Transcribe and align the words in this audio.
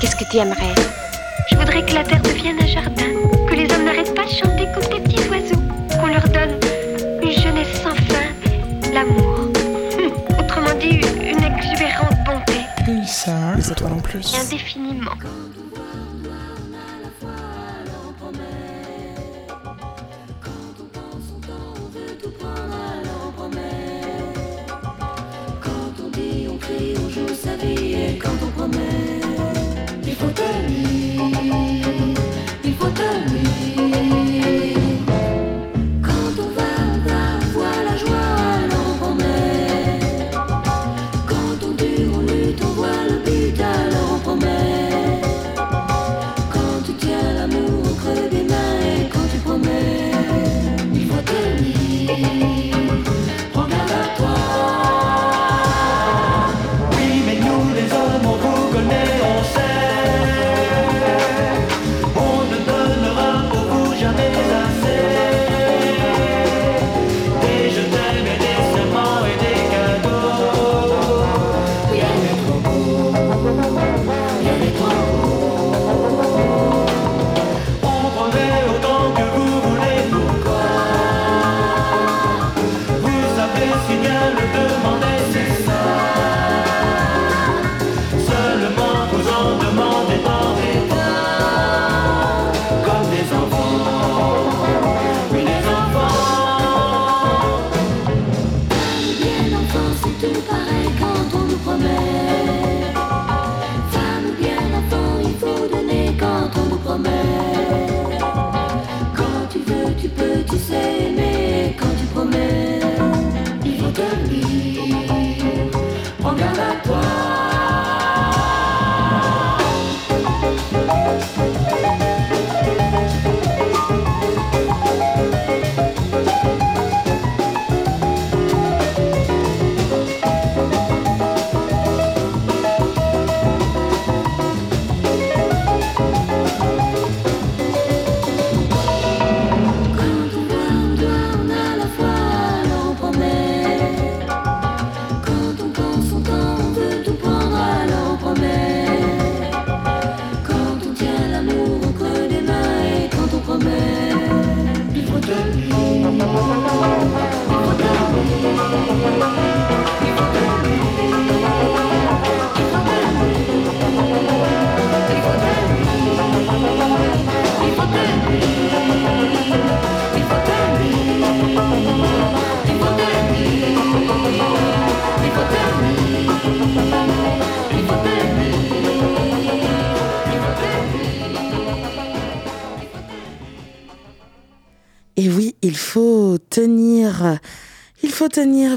Qu'est-ce 0.00 0.16
que 0.16 0.24
tu 0.30 0.36
aimerais 0.38 0.74
Je 1.50 1.56
voudrais 1.56 1.84
que 1.84 1.94
la 1.94 2.04
terre 2.04 2.20
devienne 2.22 2.56
un 2.60 2.66
jardin, 2.66 3.06
que 3.48 3.54
les 3.54 3.70
hommes 3.72 3.84
n'arrêtent 3.84 4.14
pas 4.14 4.24
de 4.24 4.30
chanter 4.30 4.66
comme 4.74 4.84
des 4.92 5.00
petits 5.02 5.28
oiseaux, 5.28 5.62
qu'on 6.00 6.06
leur 6.08 6.28
donne 6.28 6.58
une 7.22 7.30
jeunesse 7.32 7.80
sans 7.82 7.94
fin, 7.94 8.92
l'amour. 8.92 9.40
Hum, 9.98 10.12
Autrement 10.38 10.74
dit, 10.80 11.00
une 11.20 11.42
exubérante 11.42 12.16
bonté, 12.26 12.60
Pulsar, 12.84 13.56
les 13.56 13.70
étoiles 13.72 13.92
en 13.94 14.00
plus. 14.00 14.34
indéfiniment. 14.34 15.12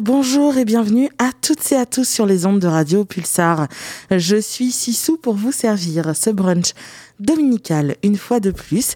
Bonjour 0.02 0.56
et 0.58 0.64
bienvenue 0.64 1.10
à 1.18 1.32
toutes 1.42 1.74
et 1.74 1.76
à 1.76 1.86
tous 1.86 2.08
sur 2.08 2.26
les 2.26 2.46
ondes 2.46 2.62
de 2.62 2.68
Radio 2.68 3.04
Pulsar. 3.04 3.68
Je 4.10 4.38
suis 4.38 4.72
Sissou 4.72 5.18
pour 5.18 5.34
vous 5.34 5.52
servir 5.52 6.16
ce 6.16 6.30
brunch 6.30 6.72
dominical 7.20 7.98
une 8.02 8.16
fois 8.16 8.40
de 8.40 8.52
plus 8.52 8.94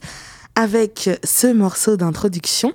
avec 0.56 1.10
ce 1.26 1.48
morceau 1.48 1.98
d'introduction. 1.98 2.72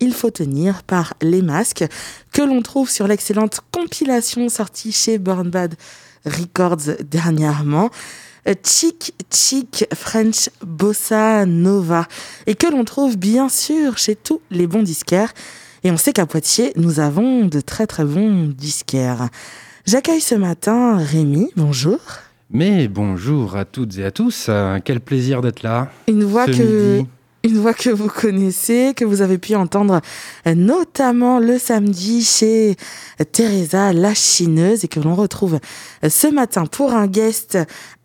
Il 0.00 0.14
faut 0.14 0.32
tenir 0.32 0.82
par 0.82 1.14
Les 1.22 1.42
Masques 1.42 1.84
que 2.32 2.42
l'on 2.42 2.60
trouve 2.60 2.90
sur 2.90 3.06
l'excellente 3.06 3.60
compilation 3.70 4.48
sortie 4.48 4.90
chez 4.90 5.18
Born 5.18 5.48
Bad 5.48 5.76
Records 6.24 6.96
dernièrement. 7.08 7.90
Chic 8.64 9.14
Chic 9.32 9.86
French 9.94 10.50
Bossa 10.66 11.46
Nova 11.46 12.08
et 12.48 12.56
que 12.56 12.66
l'on 12.66 12.84
trouve 12.84 13.16
bien 13.16 13.48
sûr 13.48 13.96
chez 13.96 14.16
tous 14.16 14.40
les 14.50 14.66
bons 14.66 14.82
disquaires. 14.82 15.32
Et 15.84 15.90
on 15.90 15.96
sait 15.96 16.12
qu'à 16.12 16.26
Poitiers, 16.26 16.72
nous 16.76 17.00
avons 17.00 17.46
de 17.46 17.60
très 17.60 17.86
très 17.86 18.04
bons 18.04 18.48
disquaires. 18.48 19.28
J'accueille 19.86 20.20
ce 20.20 20.34
matin 20.34 20.96
Rémi, 20.96 21.50
bonjour. 21.56 21.98
Mais 22.50 22.88
bonjour 22.88 23.56
à 23.56 23.64
toutes 23.64 23.98
et 23.98 24.04
à 24.04 24.10
tous, 24.10 24.46
euh, 24.48 24.78
quel 24.84 25.00
plaisir 25.00 25.40
d'être 25.40 25.62
là. 25.62 25.90
Une 26.08 26.24
voix 26.24 26.46
ce 26.46 26.52
que 26.52 26.96
midi. 26.96 27.08
une 27.44 27.58
voix 27.58 27.74
que 27.74 27.90
vous 27.90 28.08
connaissez, 28.08 28.92
que 28.96 29.04
vous 29.04 29.22
avez 29.22 29.38
pu 29.38 29.54
entendre 29.54 30.00
euh, 30.46 30.54
notamment 30.54 31.38
le 31.38 31.58
samedi 31.58 32.24
chez 32.24 32.76
Teresa 33.32 33.92
la 33.92 34.14
chineuse 34.14 34.84
et 34.84 34.88
que 34.88 34.98
l'on 34.98 35.14
retrouve 35.14 35.60
euh, 36.04 36.08
ce 36.08 36.26
matin 36.26 36.66
pour 36.66 36.94
un 36.94 37.06
guest 37.06 37.58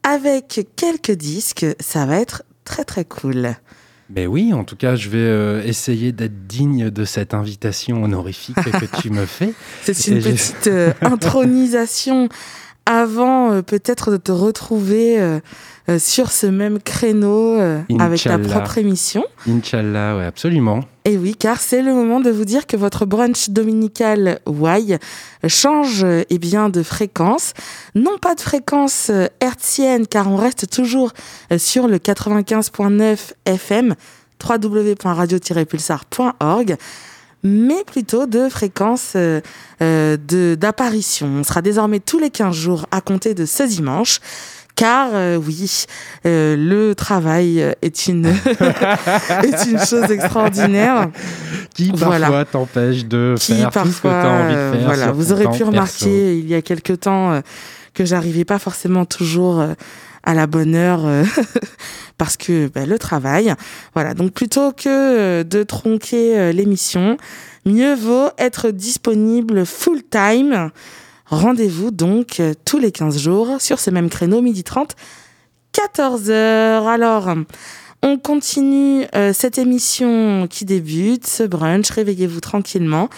avec 0.03 0.67
quelques 0.75 1.11
disques. 1.11 1.65
Ça 1.79 2.05
va 2.05 2.17
être 2.17 2.43
très 2.65 2.83
très 2.83 3.05
cool. 3.05 3.55
Mais 4.15 4.27
oui, 4.27 4.53
en 4.53 4.63
tout 4.63 4.75
cas, 4.75 4.95
je 4.95 5.09
vais 5.09 5.17
euh, 5.17 5.63
essayer 5.63 6.11
d'être 6.11 6.45
digne 6.45 6.91
de 6.91 7.05
cette 7.05 7.33
invitation 7.33 8.03
honorifique 8.03 8.55
que 8.55 9.01
tu 9.01 9.09
me 9.09 9.25
fais. 9.25 9.53
C'est 9.81 10.07
une 10.07 10.21
petite 10.21 10.67
euh, 10.67 10.93
intronisation 11.01 12.29
avant 12.85 13.51
euh, 13.51 13.61
peut-être 13.63 14.11
de 14.11 14.17
te 14.17 14.31
retrouver 14.31 15.39
euh, 15.89 15.99
sur 15.99 16.31
ce 16.31 16.47
même 16.47 16.79
créneau 16.79 17.59
euh, 17.59 17.81
avec 17.99 18.23
ta 18.23 18.39
propre 18.39 18.77
émission. 18.77 19.25
Inch'Allah, 19.47 20.15
ouais, 20.17 20.25
absolument. 20.25 20.79
Et 21.05 21.17
oui, 21.17 21.35
car 21.37 21.59
c'est 21.59 21.81
le 21.81 21.93
moment 21.93 22.21
de 22.21 22.29
vous 22.29 22.45
dire 22.45 22.67
que 22.67 22.77
votre 22.77 23.05
brunch 23.05 23.49
dominical 23.49 24.39
Y 24.47 24.97
change 25.47 26.05
eh 26.29 26.37
bien 26.37 26.69
de 26.69 26.83
fréquence. 26.83 27.51
Non 27.95 28.17
pas 28.17 28.35
de 28.35 28.41
fréquence 28.41 29.09
euh, 29.09 29.27
hertzienne, 29.41 30.07
car 30.07 30.31
on 30.31 30.37
reste 30.37 30.69
toujours 30.69 31.11
sur 31.57 31.87
le 31.87 31.97
95.9 31.97 33.33
FM, 33.45 33.95
www.radio-pulsar.org, 34.43 36.77
mais 37.43 37.83
plutôt 37.85 38.25
de 38.25 38.49
fréquence 38.49 39.13
euh, 39.15 39.41
euh, 39.81 40.55
d'apparition. 40.55 41.27
On 41.27 41.43
sera 41.43 41.61
désormais 41.61 41.99
tous 41.99 42.19
les 42.19 42.29
15 42.29 42.55
jours 42.55 42.85
à 42.91 43.01
compter 43.01 43.33
de 43.33 43.45
ce 43.45 43.63
dimanche. 43.63 44.19
Car 44.75 45.09
euh, 45.13 45.37
oui, 45.37 45.85
euh, 46.25 46.55
le 46.57 46.95
travail 46.95 47.63
est 47.81 48.07
une, 48.07 48.25
est 49.43 49.65
une 49.69 49.79
chose 49.79 50.09
extraordinaire. 50.09 51.09
Qui 51.75 51.91
Voilà. 51.95 52.27
parfois 52.27 52.45
t'empêche 52.45 53.05
de 53.05 53.35
qui 53.39 53.53
faire 53.55 53.69
tout 53.71 53.79
ce 53.79 53.83
que 53.83 53.91
tu 53.91 54.01
parfois, 54.01 54.21
as 54.21 54.43
envie 54.43 54.53
de 54.55 54.77
faire. 54.77 54.85
voilà, 54.85 55.11
vous 55.11 55.31
aurez 55.31 55.43
pu 55.45 55.49
perso. 55.59 55.65
remarquer 55.65 56.37
il 56.37 56.47
y 56.47 56.55
a 56.55 56.61
quelque 56.61 56.93
temps 56.93 57.31
euh, 57.33 57.41
que 57.93 58.05
j'arrivais 58.05 58.45
pas 58.45 58.59
forcément 58.59 59.05
toujours 59.05 59.63
à 60.23 60.33
la 60.33 60.47
bonne 60.47 60.75
heure 60.75 61.05
euh, 61.05 61.23
parce 62.17 62.37
que 62.37 62.67
bah, 62.73 62.85
le 62.85 62.97
travail. 62.97 63.53
Voilà, 63.93 64.13
donc 64.13 64.31
plutôt 64.31 64.71
que 64.71 65.43
de 65.43 65.63
tronquer 65.63 66.37
euh, 66.37 66.51
l'émission, 66.51 67.17
mieux 67.65 67.93
vaut 67.93 68.29
être 68.37 68.71
disponible 68.71 69.65
full 69.65 70.01
time. 70.09 70.71
Rendez-vous 71.33 71.89
donc 71.89 72.39
euh, 72.39 72.53
tous 72.63 72.77
les 72.77 72.91
15 72.91 73.17
jours 73.17 73.59
sur 73.59 73.79
ce 73.79 73.89
même 73.89 74.07
créneau, 74.07 74.39
midi 74.39 74.63
30, 74.63 74.95
14h. 75.73 76.87
Alors, 76.87 77.33
on 78.03 78.19
continue 78.19 79.07
euh, 79.15 79.33
cette 79.33 79.57
émission 79.57 80.45
qui 80.47 80.63
débute, 80.63 81.25
ce 81.25 81.41
brunch, 81.41 81.89
réveillez-vous 81.89 82.39
tranquillement. 82.39 83.09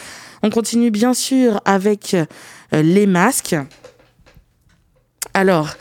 On 0.44 0.50
continue 0.50 0.91
bien 0.91 1.13
sûr 1.13 1.59
avec 1.65 2.13
euh, 2.13 2.25
les 2.71 3.06
masques. 3.06 3.57
Alors, 5.33 5.75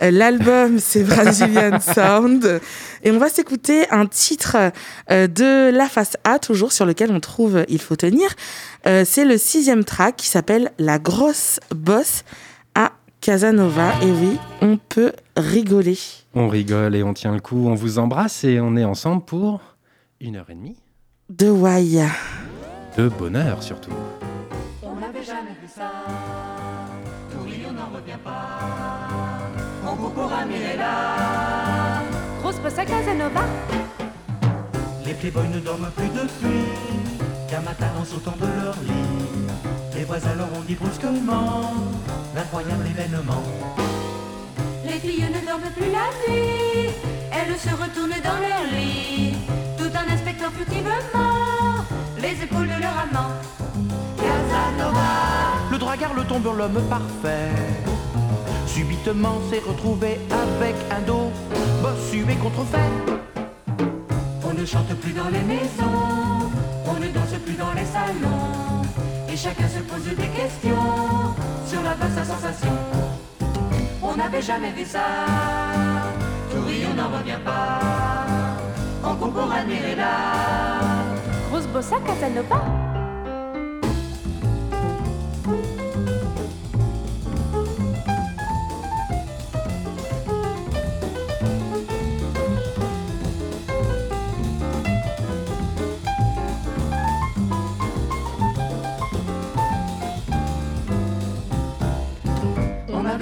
l'album 0.00 0.78
c'est 0.78 1.02
Brazilian 1.04 1.78
Sound 1.94 2.60
et 3.04 3.10
on 3.10 3.18
va 3.18 3.28
s'écouter 3.28 3.88
un 3.90 4.06
titre 4.06 4.56
euh, 5.10 5.26
de 5.26 5.70
la 5.70 5.86
face 5.88 6.16
A 6.24 6.38
toujours 6.38 6.72
sur 6.72 6.84
lequel 6.86 7.10
on 7.12 7.20
trouve 7.20 7.64
Il 7.68 7.80
faut 7.80 7.96
tenir. 7.96 8.28
Euh, 8.86 9.04
c'est 9.06 9.24
le 9.24 9.38
sixième 9.38 9.84
track 9.84 10.16
qui 10.16 10.26
s'appelle 10.28 10.72
La 10.78 10.98
grosse 10.98 11.60
bosse 11.74 12.24
à 12.74 12.92
Casanova. 13.20 13.92
Et 14.02 14.10
oui, 14.10 14.38
on 14.60 14.76
peut 14.76 15.12
rigoler. 15.36 15.98
On 16.34 16.48
rigole 16.48 16.94
et 16.96 17.02
on 17.02 17.14
tient 17.14 17.32
le 17.32 17.40
coup, 17.40 17.66
on 17.68 17.74
vous 17.74 17.98
embrasse 17.98 18.44
et 18.44 18.60
on 18.60 18.76
est 18.76 18.84
ensemble 18.84 19.24
pour 19.24 19.60
une 20.20 20.36
heure 20.36 20.50
et 20.50 20.54
demie 20.54 20.76
De 21.28 21.48
Why. 21.50 22.00
de 22.96 23.08
bonheur 23.08 23.62
surtout. 23.62 23.90
On 24.82 24.96
n'avait 24.96 25.24
jamais 25.24 25.54
vu 25.60 25.68
ça. 25.72 25.90
Toury, 27.32 27.62
on 27.68 27.72
n'en 27.72 27.86
revient 27.96 28.18
pas. 28.24 28.57
Pour. 30.18 30.30
Grosse 32.42 32.78
à 32.78 32.84
Casanova. 32.84 33.42
Les 35.06 35.14
playboys 35.14 35.48
ne 35.48 35.60
dorment 35.60 35.90
plus 35.96 36.08
depuis 36.08 36.64
qu'un 37.48 37.60
matin 37.60 37.86
en 38.00 38.04
sautant 38.04 38.34
de 38.40 38.46
leur 38.60 38.74
lit, 38.82 39.46
les 39.94 40.04
voisins 40.04 40.34
leur 40.36 40.48
ont 40.58 40.64
dit 40.66 40.74
brusquement 40.74 41.72
l'incroyable 42.34 42.84
événement. 42.86 43.44
Les 44.84 44.98
filles 44.98 45.28
ne 45.36 45.46
dorment 45.46 45.72
plus 45.76 45.90
la 45.92 46.08
nuit. 46.18 46.90
Elles 47.30 47.56
se 47.56 47.70
retournent 47.70 48.22
dans 48.28 48.40
leur 48.46 48.64
lit, 48.76 49.34
tout 49.78 49.92
en 50.00 50.12
inspectant 50.12 50.50
furtivement 50.50 51.84
les 52.20 52.42
épaules 52.42 52.66
de 52.66 52.80
leur 52.82 52.96
amant. 53.06 53.30
Le 55.70 55.78
dragueur, 55.78 56.12
le 56.14 56.24
tombeur, 56.24 56.54
l'homme 56.54 56.82
parfait, 56.90 57.50
subitement 58.68 59.38
s'est 59.50 59.62
retrouvé 59.66 60.20
avec 60.30 60.74
un 60.90 61.00
dos 61.06 61.32
bossu 61.82 62.24
et 62.30 62.36
contrefait. 62.36 62.92
On 64.44 64.52
ne 64.52 64.64
chante 64.64 64.94
plus 65.00 65.12
dans 65.12 65.28
les 65.28 65.42
maisons, 65.42 66.50
on 66.86 66.94
ne 66.94 67.08
danse 67.08 67.38
plus 67.44 67.54
dans 67.54 67.72
les 67.72 67.84
salons, 67.84 68.82
et 69.28 69.36
chacun 69.36 69.68
se 69.68 69.80
pose 69.80 70.04
des 70.04 70.28
questions 70.28 71.34
sur 71.66 71.82
la 71.82 71.94
vaste 71.94 72.24
sensation. 72.24 72.72
On 74.02 74.16
n'avait 74.16 74.42
jamais 74.42 74.72
vu 74.72 74.84
ça, 74.84 75.06
Toury, 76.50 76.82
on 76.90 76.94
n'en 76.94 77.08
revient 77.18 77.42
pas, 77.44 77.80
on 79.04 79.14
court 79.16 79.32
pour 79.32 79.52
admirer 79.52 79.96
là. 79.96 80.12
Grosse 81.50 81.66
bosse 81.66 81.92
à 81.92 82.00
Casanova. 82.00 82.87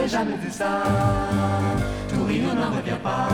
On 0.07 0.09
jamais 0.09 0.37
vu 0.37 0.53
ça. 0.53 0.85
Toury, 2.09 2.41
on 2.49 2.55
n'en 2.55 2.71
revient 2.77 3.01
pas. 3.03 3.27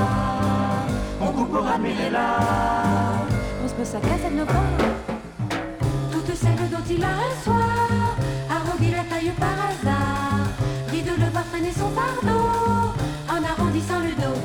On 1.20 1.26
court 1.26 1.46
pour 1.48 1.66
admirer 1.66 2.08
là. 2.08 2.38
Grosse 3.58 3.74
bosse 3.74 3.94
à 3.94 4.00
Casanova. 4.00 4.62
Toutes 6.10 6.34
celles 6.34 6.70
dont 6.70 6.86
il 6.88 7.04
a 7.04 7.08
un 7.08 7.44
soir 7.44 8.16
arrondi 8.50 8.90
la 8.90 9.04
taille 9.04 9.32
par 9.38 9.58
hasard. 9.68 10.48
Rit 10.90 11.02
de 11.02 11.10
le 11.10 11.30
voir 11.30 11.44
freiner 11.44 11.72
son 11.72 11.90
fardeau 11.90 12.48
en 13.28 13.44
arrondissant 13.52 14.00
le 14.00 14.14
dos. 14.22 14.40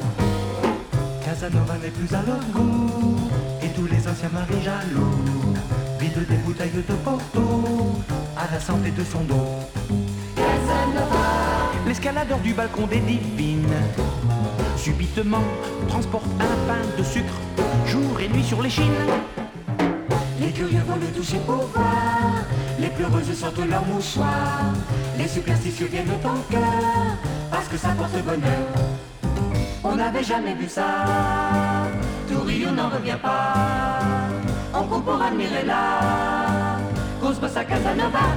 Casanova 1.24 1.78
n'est 1.82 1.92
plus 1.92 2.14
à 2.14 2.24
leur 2.28 2.44
goût. 2.52 3.30
Et 3.64 3.70
tous 3.70 3.86
les 3.86 4.06
anciens 4.06 4.32
maris 4.34 4.62
jaloux 4.62 5.56
vident 5.98 6.28
des 6.30 6.38
bouteilles 6.44 6.72
de 6.72 6.94
Porto 7.06 8.02
à 8.36 8.54
la 8.54 8.60
santé 8.60 8.92
de 8.92 9.04
son 9.06 9.22
dos. 9.22 10.07
L'escaladeur 11.88 12.40
du 12.40 12.54
balcon 12.54 12.86
des 12.88 13.00
divines 13.00 13.68
subitement 14.78 15.44
transporte 15.88 16.26
un 16.40 16.68
pain 16.68 16.84
de 16.98 17.04
sucre 17.04 17.34
jour 17.86 18.20
et 18.20 18.30
nuit 18.30 18.44
sur 18.44 18.62
les 18.62 18.70
chines. 18.70 19.10
Les 20.40 20.52
curieux 20.52 20.84
vont 20.88 20.96
le 20.96 21.08
toucher 21.08 21.40
pour 21.46 21.66
voir, 21.74 22.44
les 22.80 22.88
pleureuses 22.90 23.34
sortent 23.34 23.68
leur 23.70 23.86
mouchoir, 23.86 24.62
les 25.18 25.28
superstitieux 25.28 25.88
viennent 25.88 26.12
en 26.24 26.40
cœur 26.52 27.18
parce 27.52 27.68
que 27.68 27.78
ça 27.78 27.90
porte 27.98 28.24
bonheur. 28.24 28.68
On 29.84 29.96
n'avait 29.96 30.24
jamais 30.24 30.54
vu 30.56 30.70
ça, 30.70 31.06
on 32.70 32.72
n'en 32.72 32.90
revient 32.90 33.18
pas, 33.22 33.54
on 34.74 34.84
court 34.84 35.04
pour 35.04 35.22
admirer 35.22 35.66
là, 35.66 36.80
cause 37.22 37.40
bosse 37.40 37.58
à 37.58 37.64
Casanova. 37.64 38.28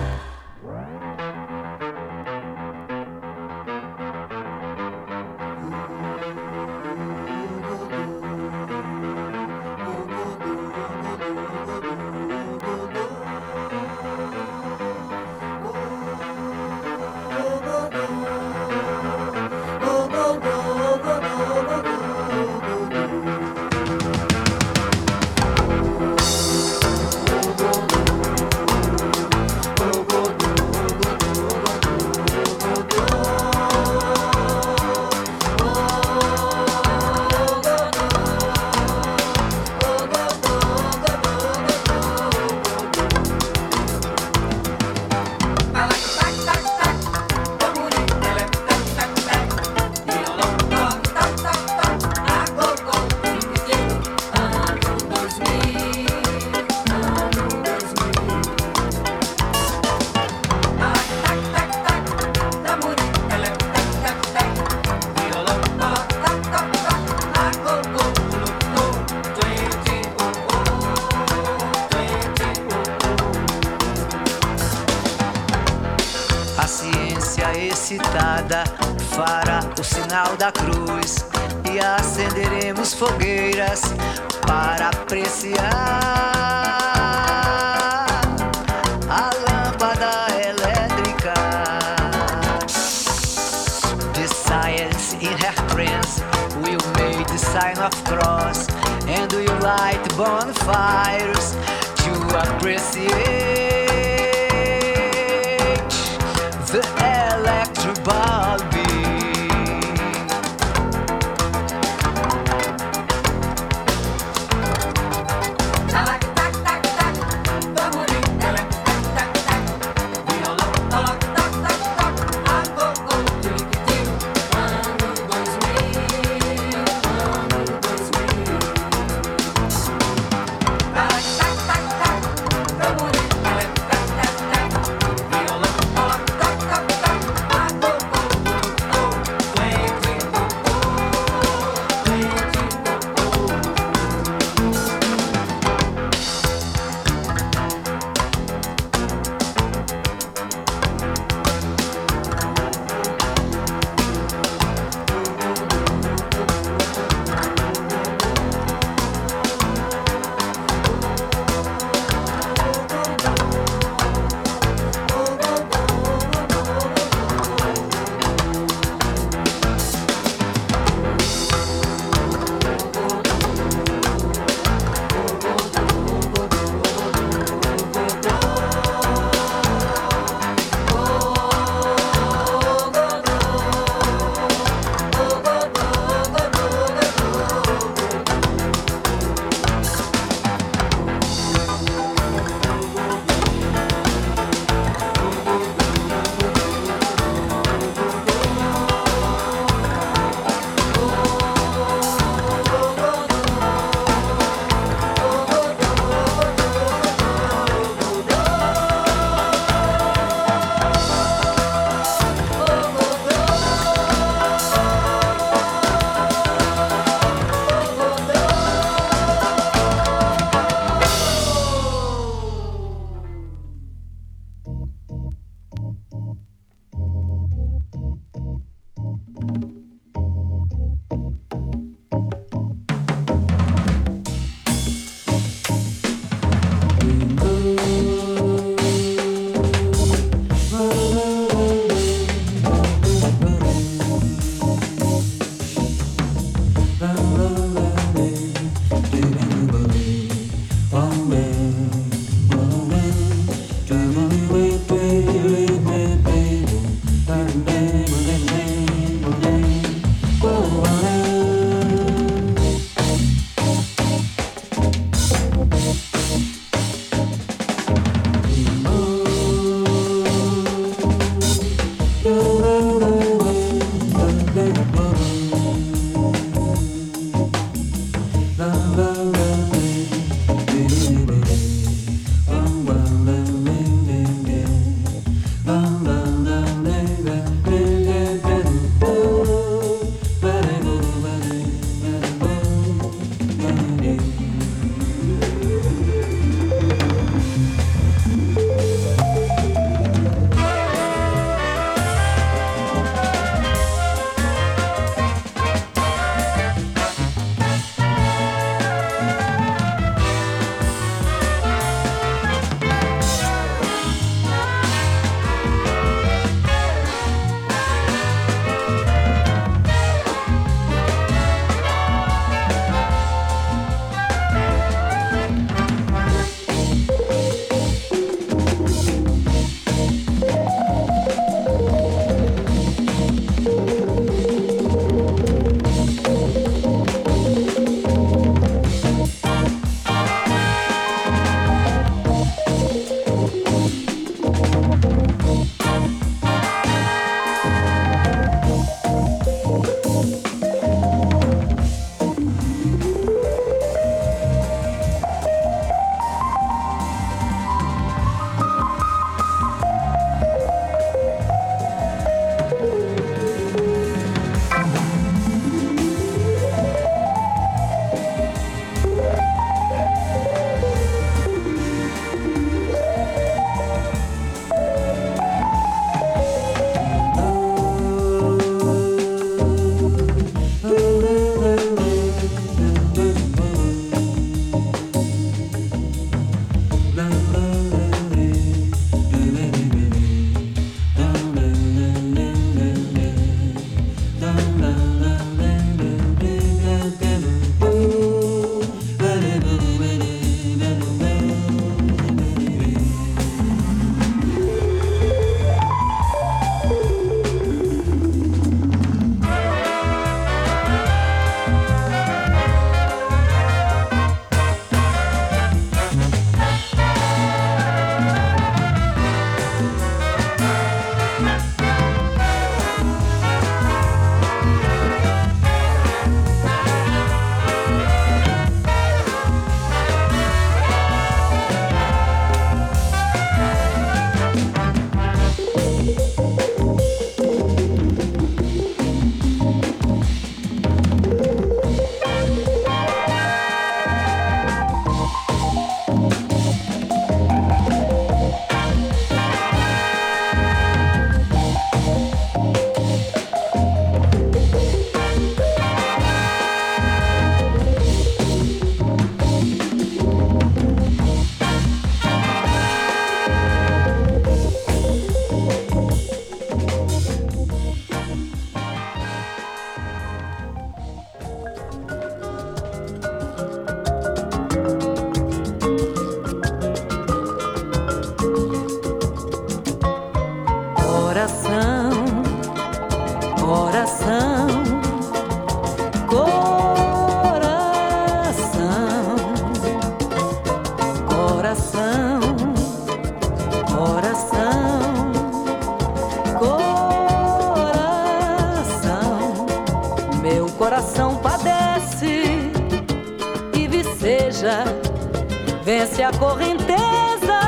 Vence 506.21 506.23
a 506.23 506.39
correnteza 506.39 507.61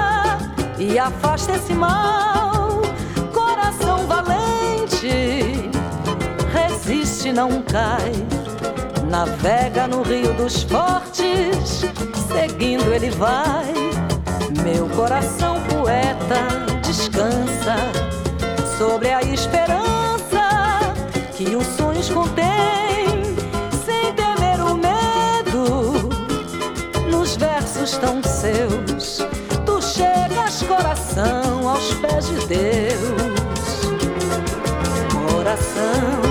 e 0.79 0.99
afasta 0.99 1.53
esse 1.53 1.73
mal. 1.73 2.83
Coração 3.33 4.07
valente, 4.07 5.71
resiste, 6.53 7.33
não 7.33 7.63
cai. 7.63 8.13
Navega 9.09 9.87
no 9.87 10.03
rio 10.03 10.35
dos 10.35 10.65
fortes, 10.65 11.83
seguindo 12.29 12.93
ele 12.93 13.11
vai. 13.11 13.73
Meu 14.63 14.87
coração 14.91 15.59
poeta 15.63 16.67
descansa 16.83 17.77
sobre 18.77 19.13
a 19.13 19.23
esperança 19.23 20.95
que 21.35 21.57
os 21.57 21.67
sonhos 21.69 22.11
contêm. 22.11 22.92
estão 27.93 28.23
seus. 28.23 29.19
Tu 29.67 29.83
chegas, 29.83 30.63
coração, 30.63 31.69
aos 31.69 31.93
pés 31.95 32.27
de 32.27 32.47
Deus. 32.47 33.83
Coração. 35.31 36.22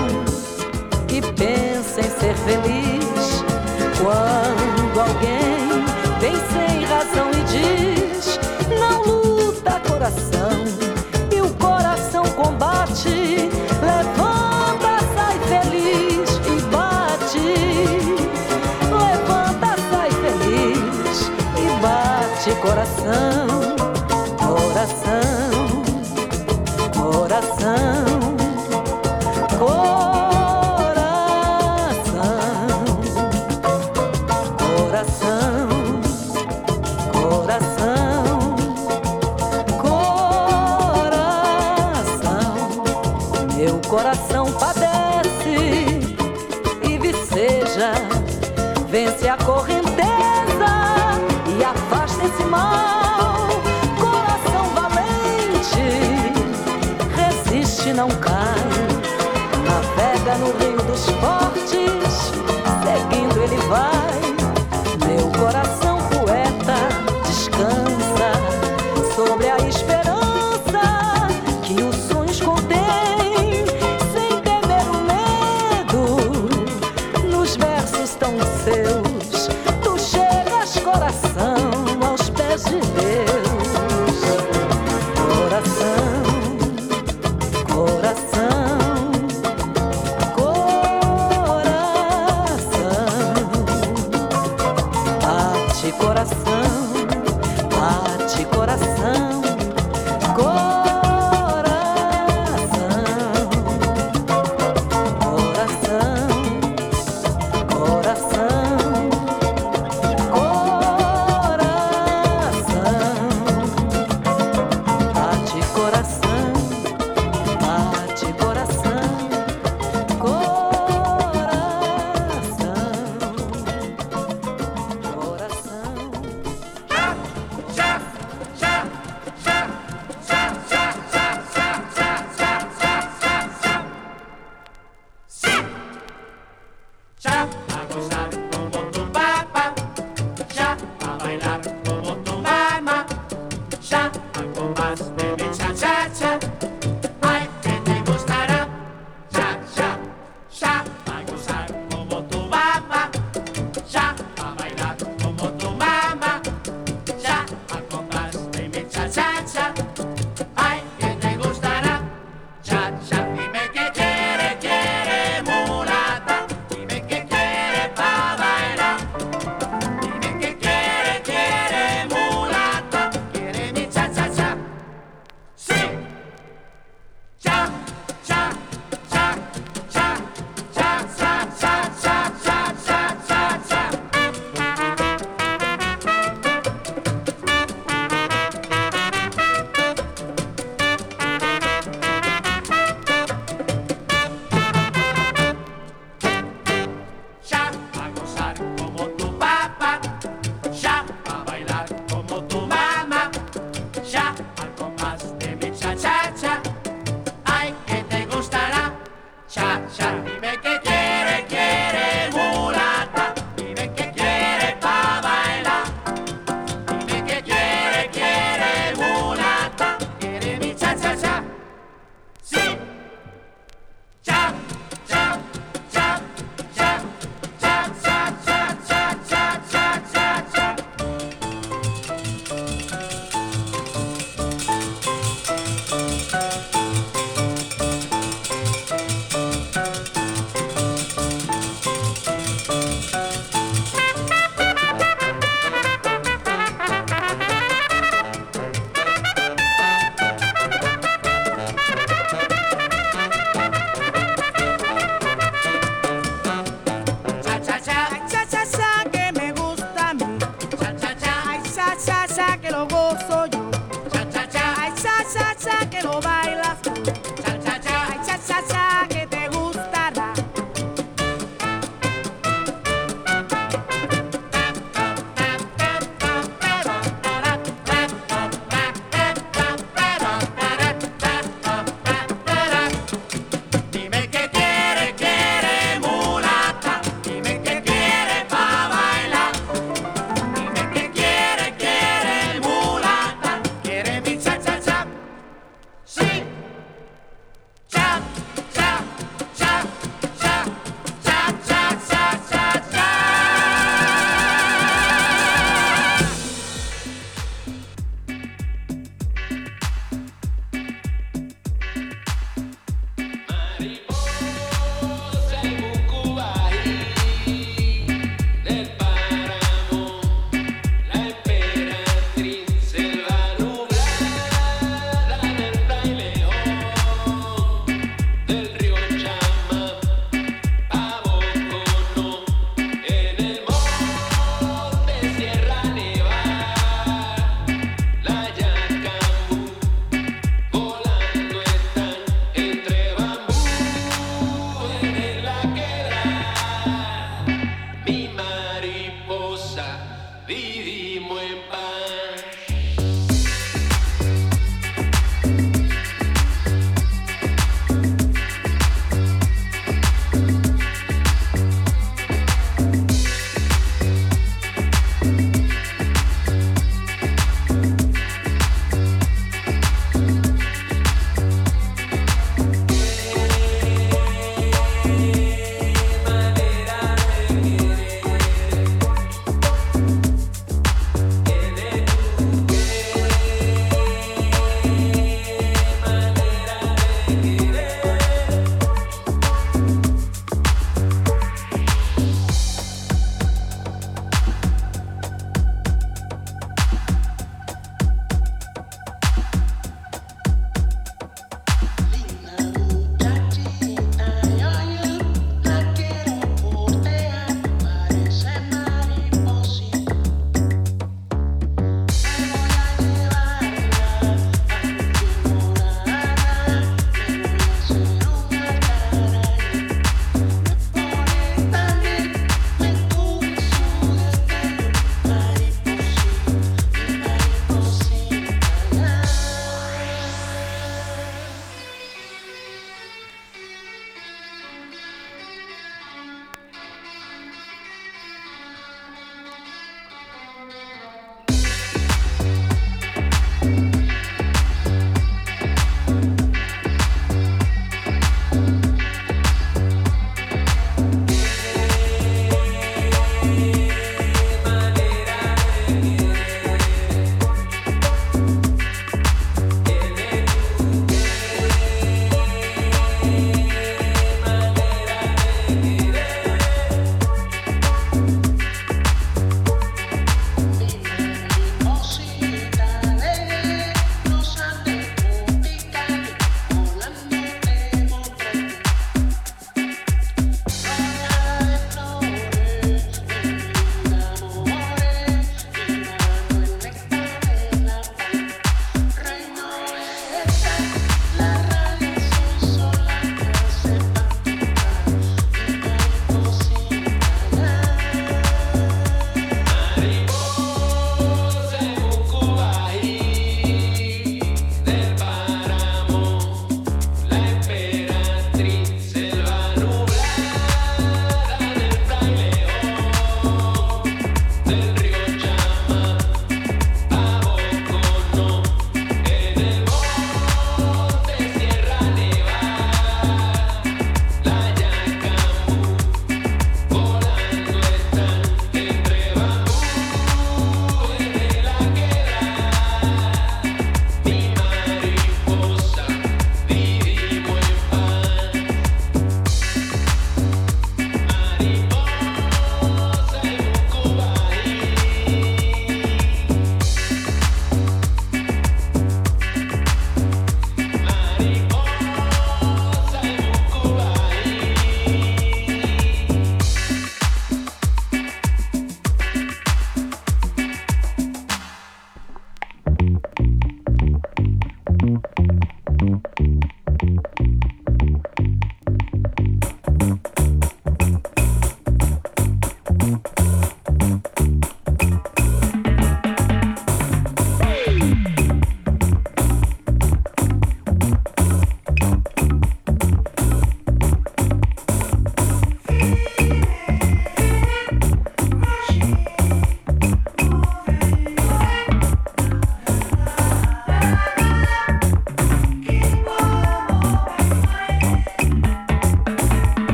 for 61.06 61.41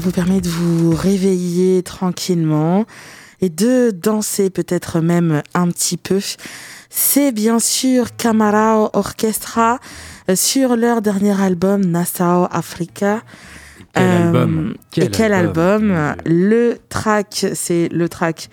ça 0.00 0.06
vous 0.06 0.12
permet 0.12 0.40
de 0.40 0.48
vous 0.48 0.94
réveiller 0.94 1.82
tranquillement 1.82 2.86
et 3.42 3.50
de 3.50 3.90
danser 3.90 4.48
peut-être 4.48 5.00
même 5.00 5.42
un 5.52 5.68
petit 5.68 5.98
peu. 5.98 6.20
C'est 6.88 7.32
bien 7.32 7.58
sûr 7.58 8.16
Camarao 8.16 8.88
Orchestra 8.94 9.78
euh, 10.30 10.36
sur 10.36 10.74
leur 10.76 11.02
dernier 11.02 11.38
album 11.38 11.84
Nassau 11.84 12.48
Africa. 12.50 13.20
Quel 13.92 14.02
Euh, 14.02 14.26
album 14.26 14.74
et 14.96 15.08
quel 15.08 15.34
album. 15.34 16.14
Le 16.24 16.78
track, 16.88 17.48
c'est 17.52 17.90
le 17.92 18.08
track 18.08 18.48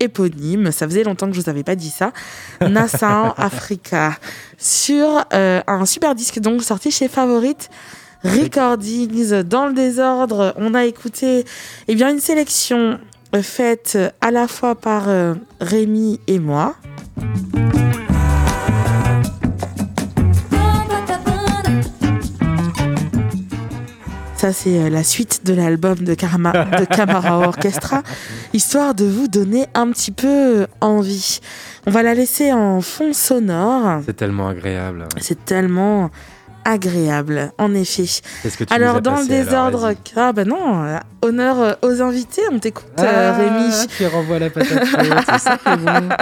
éponyme. 0.00 0.72
Ça 0.72 0.88
faisait 0.88 1.04
longtemps 1.04 1.28
que 1.28 1.36
je 1.36 1.40
vous 1.40 1.48
avais 1.48 1.62
pas 1.62 1.76
dit 1.76 1.90
ça. 1.90 2.12
Nassau 2.60 3.06
Africa 3.36 4.16
sur 4.56 5.24
euh, 5.32 5.60
un 5.64 5.86
super 5.86 6.16
disque 6.16 6.40
donc 6.40 6.64
sorti 6.64 6.90
chez 6.90 7.06
Favorite 7.06 7.70
Recordings. 8.24 9.42
Dans 9.42 9.66
le 9.66 9.74
désordre, 9.74 10.54
on 10.56 10.74
a 10.74 10.84
écouté 10.84 11.44
eh 11.86 11.94
bien 11.94 12.10
une 12.10 12.20
sélection 12.20 12.98
euh, 13.34 13.42
faite 13.42 13.98
à 14.20 14.30
la 14.30 14.48
fois 14.48 14.74
par 14.74 15.08
euh, 15.08 15.34
Rémi 15.60 16.20
et 16.26 16.38
moi. 16.38 16.74
Ça, 24.38 24.52
c'est 24.52 24.78
euh, 24.78 24.88
la 24.88 25.02
suite 25.02 25.44
de 25.44 25.52
l'album 25.52 25.96
de, 25.96 26.14
Karma, 26.14 26.52
de 26.52 26.84
Camara 26.84 27.38
Orchestra, 27.48 28.04
histoire 28.52 28.94
de 28.94 29.04
vous 29.04 29.26
donner 29.26 29.66
un 29.74 29.90
petit 29.90 30.12
peu 30.12 30.68
envie. 30.80 31.40
On 31.86 31.90
va 31.90 32.04
la 32.04 32.14
laisser 32.14 32.52
en 32.52 32.80
fond 32.80 33.12
sonore. 33.12 34.00
C'est 34.06 34.16
tellement 34.16 34.48
agréable. 34.48 35.08
C'est 35.20 35.44
tellement 35.44 36.10
agréable, 36.64 37.52
en 37.58 37.74
effet. 37.74 38.04
Que 38.42 38.64
tu 38.64 38.72
Alors, 38.72 39.00
dans 39.00 39.12
le 39.12 39.16
passé, 39.18 39.32
alors, 39.48 39.70
désordre, 39.70 39.94
ah 40.16 40.32
ben 40.32 40.48
non, 40.48 40.98
honneur 41.22 41.78
aux 41.82 42.02
invités, 42.02 42.42
on 42.52 42.58
t'écoute, 42.58 42.86
euh, 42.98 43.32
Ah, 43.32 43.36
Rémi. 43.36 43.86
Tu 43.96 44.06
renvoies 44.06 44.38
la 44.38 44.50
patate 44.50 44.84
c'est 45.30 45.38
ça 45.38 45.58
bon. 45.76 46.08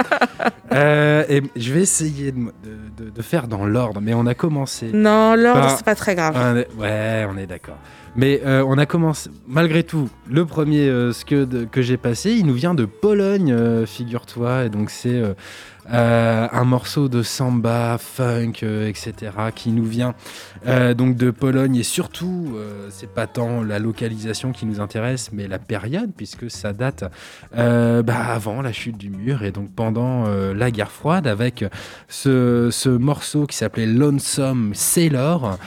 Euh, 0.73 1.23
et 1.29 1.41
je 1.55 1.73
vais 1.73 1.81
essayer 1.81 2.33
de, 2.33 3.09
de- 3.15 3.21
faire 3.21 3.47
dans 3.47 3.65
l'ordre, 3.65 4.01
mais 4.01 4.13
on 4.13 4.25
a 4.27 4.33
commencé. 4.33 4.91
Non, 4.93 5.33
l'ordre, 5.35 5.73
c'est 5.75 5.85
pas 5.85 5.95
très 5.95 6.13
grave. 6.13 6.35
Ouais, 6.77 7.25
on 7.33 7.37
est 7.37 7.47
d'accord. 7.47 7.77
Mais 8.17 8.41
euh, 8.45 8.63
on 8.67 8.77
a 8.77 8.85
commencé, 8.85 9.29
malgré 9.47 9.83
tout, 9.83 10.09
le 10.29 10.45
premier 10.45 10.87
euh, 10.89 11.13
scud 11.13 11.69
que 11.71 11.81
j'ai 11.81 11.95
passé, 11.97 12.31
il 12.31 12.45
nous 12.45 12.53
vient 12.53 12.73
de 12.73 12.83
Pologne, 12.85 13.85
figure-toi. 13.85 14.65
Et 14.65 14.69
donc, 14.69 14.89
c'est 14.89 15.21
euh, 15.91 16.47
un 16.51 16.65
morceau 16.65 17.07
de 17.07 17.23
samba, 17.23 17.97
funk, 17.97 18.53
euh, 18.63 18.89
etc., 18.89 19.13
qui 19.55 19.71
nous 19.71 19.85
vient 19.85 20.15
euh, 20.67 20.93
donc 20.93 21.15
de 21.15 21.31
Pologne. 21.31 21.77
Et 21.77 21.83
surtout, 21.83 22.57
c'est 22.89 23.13
pas 23.13 23.27
tant 23.27 23.63
la 23.63 23.79
localisation 23.79 24.51
qui 24.51 24.65
nous 24.65 24.79
intéresse, 24.79 25.31
mais 25.31 25.47
la 25.47 25.59
période, 25.59 26.11
puisque 26.15 26.49
ça 26.49 26.73
date 26.73 27.03
bah, 27.53 28.25
avant 28.27 28.61
la 28.61 28.71
chute 28.71 28.97
du 28.97 29.09
mur 29.09 29.43
et 29.43 29.51
donc 29.51 29.71
pendant 29.71 30.25
la 30.27 30.71
guerre 30.71 30.91
froide, 30.91 31.27
avec 31.27 31.65
ce, 32.07 32.69
ce 32.71 32.89
morceau 32.89 33.45
qui 33.45 33.55
s'appelait 33.55 33.85
Lonesome 33.85 34.73
Sailor. 34.73 35.57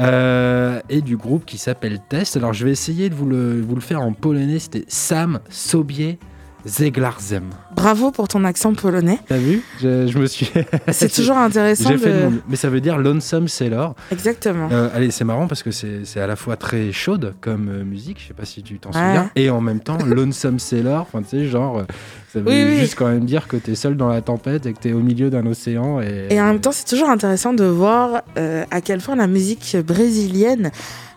Et 0.00 1.00
du 1.02 1.16
groupe 1.16 1.44
qui 1.44 1.58
s'appelle 1.58 1.98
Test. 2.08 2.36
Alors 2.36 2.52
je 2.52 2.64
vais 2.64 2.70
essayer 2.70 3.10
de 3.10 3.14
vous 3.14 3.26
le, 3.26 3.60
vous 3.60 3.74
le 3.74 3.80
faire 3.80 4.00
en 4.00 4.12
polonais. 4.12 4.58
C'était 4.58 4.84
Sam 4.88 5.40
Sobie 5.50 6.18
Zeglarzem. 6.66 7.44
Bravo 7.74 8.10
pour 8.10 8.28
ton 8.28 8.44
accent 8.44 8.74
polonais. 8.74 9.18
T'as 9.28 9.36
vu? 9.38 9.62
Je, 9.80 10.06
je 10.08 10.18
me 10.18 10.26
suis. 10.26 10.50
C'est 10.90 11.08
toujours 11.14 11.36
intéressant 11.38 11.88
J'ai 11.90 11.98
fait 11.98 12.12
de 12.12 12.18
de... 12.18 12.24
mon. 12.28 12.40
Mais 12.48 12.56
ça 12.56 12.68
veut 12.68 12.80
dire 12.80 12.98
Lonesome 12.98 13.48
Sailor. 13.48 13.94
Exactement. 14.10 14.68
Euh, 14.72 14.88
allez, 14.94 15.10
c'est 15.10 15.24
marrant 15.24 15.46
parce 15.46 15.62
que 15.62 15.70
c'est 15.70 16.20
à 16.20 16.26
la 16.26 16.36
fois 16.36 16.56
très 16.56 16.90
chaude 16.92 17.34
comme 17.40 17.68
euh, 17.68 17.84
musique, 17.84 18.20
je 18.20 18.28
sais 18.28 18.34
pas 18.34 18.44
si 18.44 18.62
tu 18.62 18.78
t'en 18.78 18.90
Ouais. 18.90 18.94
souviens, 18.94 19.30
et 19.36 19.50
en 19.50 19.60
même 19.60 19.80
temps 19.80 19.98
Lonesome 20.06 20.58
Sailor, 20.58 21.02
enfin 21.02 21.22
tu 21.22 21.28
sais, 21.30 21.46
genre, 21.46 21.78
euh, 21.78 21.84
ça 22.32 22.40
veut 22.40 22.46
Oui, 22.48 22.64
oui. 22.66 22.78
juste 22.78 22.96
quand 22.96 23.06
même 23.08 23.24
dire 23.24 23.46
que 23.48 23.56
t'es 23.56 23.74
seul 23.74 23.96
dans 23.96 24.08
la 24.08 24.20
tempête 24.20 24.66
et 24.66 24.72
que 24.72 24.80
t'es 24.80 24.92
au 24.92 25.00
milieu 25.00 25.30
d'un 25.30 25.46
océan. 25.46 26.00
Et, 26.00 26.26
Et 26.30 26.40
en 26.40 26.46
même 26.46 26.60
temps, 26.60 26.72
c'est 26.72 26.86
toujours 26.86 27.08
intéressant 27.10 27.52
de 27.52 27.64
voir 27.64 28.22
euh, 28.36 28.64
à 28.70 28.80
quel 28.80 29.00
point 29.00 29.16
la 29.16 29.26
musique 29.28 29.76
brésilienne 29.86 30.70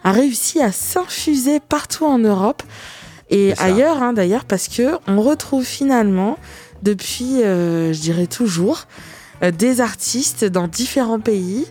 a 0.04 0.12
réussi 0.12 0.62
à 0.62 0.72
s'infuser 0.72 1.60
partout 1.60 2.06
en 2.06 2.18
Europe 2.20 2.64
et 3.32 3.54
ailleurs, 3.58 4.04
hein, 4.04 4.12
d'ailleurs, 4.12 4.44
parce 4.44 4.68
que 4.68 4.98
on 5.08 5.22
retrouve 5.22 5.64
finalement, 5.64 6.38
depuis, 6.84 7.42
euh, 7.42 7.94
je 7.94 8.02
dirais 8.02 8.28
toujours, 8.28 8.88
euh, 9.42 9.52
des 9.52 9.80
artistes 9.80 10.44
dans 10.44 10.68
différents 10.68 11.22
pays 11.22 11.66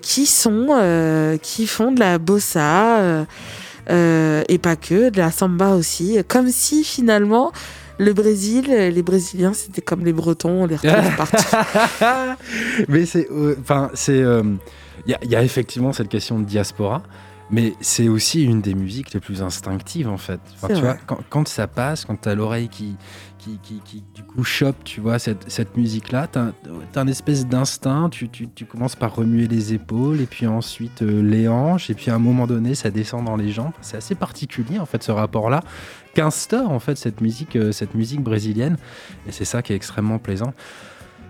qui 0.00 0.24
sont, 0.24 0.68
euh, 0.70 1.36
qui 1.36 1.66
font 1.66 1.90
de 1.90 1.98
la 1.98 2.18
bossa 2.18 3.26
et 3.88 4.58
pas 4.62 4.76
que, 4.76 5.10
de 5.10 5.18
la 5.18 5.32
samba 5.32 5.70
aussi, 5.70 6.18
comme 6.28 6.48
si 6.48 6.84
finalement 6.84 7.50
le 7.98 8.12
Brésil, 8.12 8.66
les 8.68 9.02
Brésiliens, 9.02 9.52
c'était 9.52 9.82
comme 9.82 10.04
les 10.04 10.12
Bretons, 10.12 10.62
on 10.62 10.66
les 10.66 10.76
retrouve 10.76 11.16
partout. 11.16 11.56
mais 12.88 13.04
c'est, 13.04 13.26
enfin, 13.60 13.90
c'est, 13.94 14.22
il 15.06 15.16
y 15.28 15.34
a 15.34 15.42
effectivement 15.42 15.92
cette 15.92 16.08
question 16.08 16.38
de 16.38 16.44
diaspora, 16.44 17.02
mais 17.52 17.74
c'est 17.80 18.08
aussi 18.08 18.44
une 18.44 18.60
des 18.60 18.74
musiques 18.74 19.12
les 19.12 19.20
plus 19.20 19.42
instinctives 19.42 20.08
en 20.08 20.16
fait. 20.18 20.40
Enfin, 20.54 20.74
tu 20.74 20.80
vois, 20.80 20.96
quand, 21.06 21.18
quand 21.28 21.48
ça 21.48 21.66
passe, 21.66 22.04
quand 22.04 22.16
t'as 22.20 22.34
l'oreille 22.34 22.68
qui, 22.68 22.96
qui, 23.38 23.58
qui, 23.62 23.80
qui, 23.84 24.04
du 24.14 24.22
coup 24.22 24.44
chope, 24.44 24.82
tu 24.84 25.00
vois, 25.00 25.18
cette, 25.18 25.50
cette 25.50 25.76
musique-là, 25.76 26.26
t'as, 26.30 26.52
t'as 26.92 27.00
un 27.00 27.06
espèce 27.06 27.46
d'instinct. 27.46 28.08
Tu, 28.10 28.28
tu, 28.28 28.48
tu 28.48 28.64
commences 28.66 28.96
par 28.96 29.14
remuer 29.14 29.48
les 29.48 29.72
épaules 29.72 30.20
et 30.20 30.26
puis 30.26 30.46
ensuite 30.46 31.02
euh, 31.02 31.22
les 31.22 31.48
hanches 31.48 31.90
et 31.90 31.94
puis 31.94 32.10
à 32.10 32.14
un 32.14 32.18
moment 32.18 32.46
donné, 32.46 32.74
ça 32.74 32.90
descend 32.90 33.24
dans 33.24 33.36
les 33.36 33.50
jambes. 33.50 33.72
C'est 33.80 33.96
assez 33.96 34.14
particulier 34.14 34.78
en 34.78 34.86
fait 34.86 35.02
ce 35.02 35.10
rapport-là 35.12 35.62
qu'instaure 36.14 36.70
en 36.70 36.80
fait 36.80 36.96
cette 36.96 37.20
musique, 37.20 37.56
euh, 37.56 37.72
cette 37.72 37.94
musique 37.94 38.20
brésilienne, 38.22 38.76
et 39.28 39.32
c'est 39.32 39.44
ça 39.44 39.62
qui 39.62 39.72
est 39.72 39.76
extrêmement 39.76 40.18
plaisant. 40.18 40.52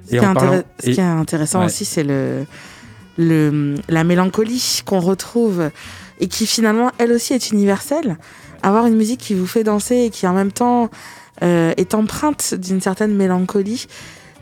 Ce 0.05 0.11
qui, 0.11 0.17
est 0.17 0.21
parlant- 0.21 0.63
ce 0.83 0.91
et- 0.91 0.93
qui 0.95 1.01
est 1.01 1.05
intéressant 1.05 1.61
Ouais. 1.61 1.67
aussi, 1.67 1.85
c'est 1.85 2.03
le, 2.03 2.45
le, 3.19 3.75
la 3.89 4.03
mélancolie 4.03 4.81
qu'on 4.85 4.99
retrouve 5.01 5.71
et 6.21 6.29
qui 6.29 6.47
finalement, 6.47 6.91
elle 6.99 7.13
aussi, 7.13 7.33
est 7.35 7.51
universelle. 7.51 8.17
Avoir 8.63 8.87
une 8.87 8.95
musique 8.97 9.21
qui 9.21 9.35
vous 9.35 9.47
fait 9.47 9.65
danser 9.65 9.97
et 9.97 10.11
qui 10.11 10.27
en 10.27 10.35
même 10.35 10.53
temps 10.53 10.91
euh, 11.43 11.73
est 11.77 11.95
empreinte 11.95 12.55
d'une 12.55 12.81
certaine 12.81 13.15
mélancolie, 13.15 13.87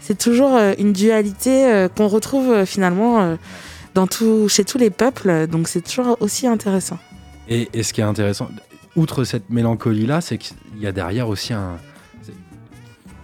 c'est 0.00 0.18
toujours 0.18 0.54
euh, 0.56 0.74
une 0.78 0.92
dualité 0.92 1.66
euh, 1.66 1.88
qu'on 1.88 2.08
retrouve 2.08 2.64
finalement 2.64 3.36
dans 3.94 4.06
tout, 4.06 4.48
chez 4.48 4.64
tous 4.64 4.78
les 4.78 4.90
peuples. 4.90 5.46
Donc 5.46 5.68
c'est 5.68 5.82
toujours 5.82 6.16
aussi 6.20 6.46
intéressant. 6.46 6.98
Et, 7.48 7.68
et 7.72 7.82
ce 7.82 7.92
qui 7.92 8.00
est 8.00 8.04
intéressant, 8.04 8.48
outre 8.96 9.24
cette 9.24 9.48
mélancolie-là, 9.50 10.20
c'est 10.20 10.36
qu'il 10.38 10.56
y 10.80 10.86
a 10.86 10.92
derrière 10.92 11.28
aussi 11.28 11.52
un 11.52 11.78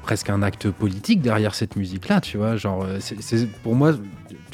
presque 0.02 0.28
un 0.28 0.42
acte 0.42 0.70
politique 0.70 1.22
derrière 1.22 1.54
cette 1.54 1.76
musique-là, 1.76 2.20
tu 2.20 2.36
vois. 2.36 2.56
Genre, 2.56 2.86
c'est- 3.00 3.48
pour 3.62 3.74
moi, 3.74 3.94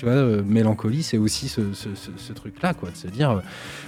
tu 0.01 0.07
vois, 0.07 0.14
euh, 0.14 0.42
mélancolie, 0.46 1.03
c'est 1.03 1.18
aussi 1.18 1.46
ce, 1.48 1.61
ce- 1.74 1.94
ce- 1.94 2.11
ce 2.16 2.32
truc-là, 2.32 2.72
quoi, 2.72 2.88
de 2.90 2.96
se 2.96 3.07
dire, 3.07 3.32
euh, 3.32 3.40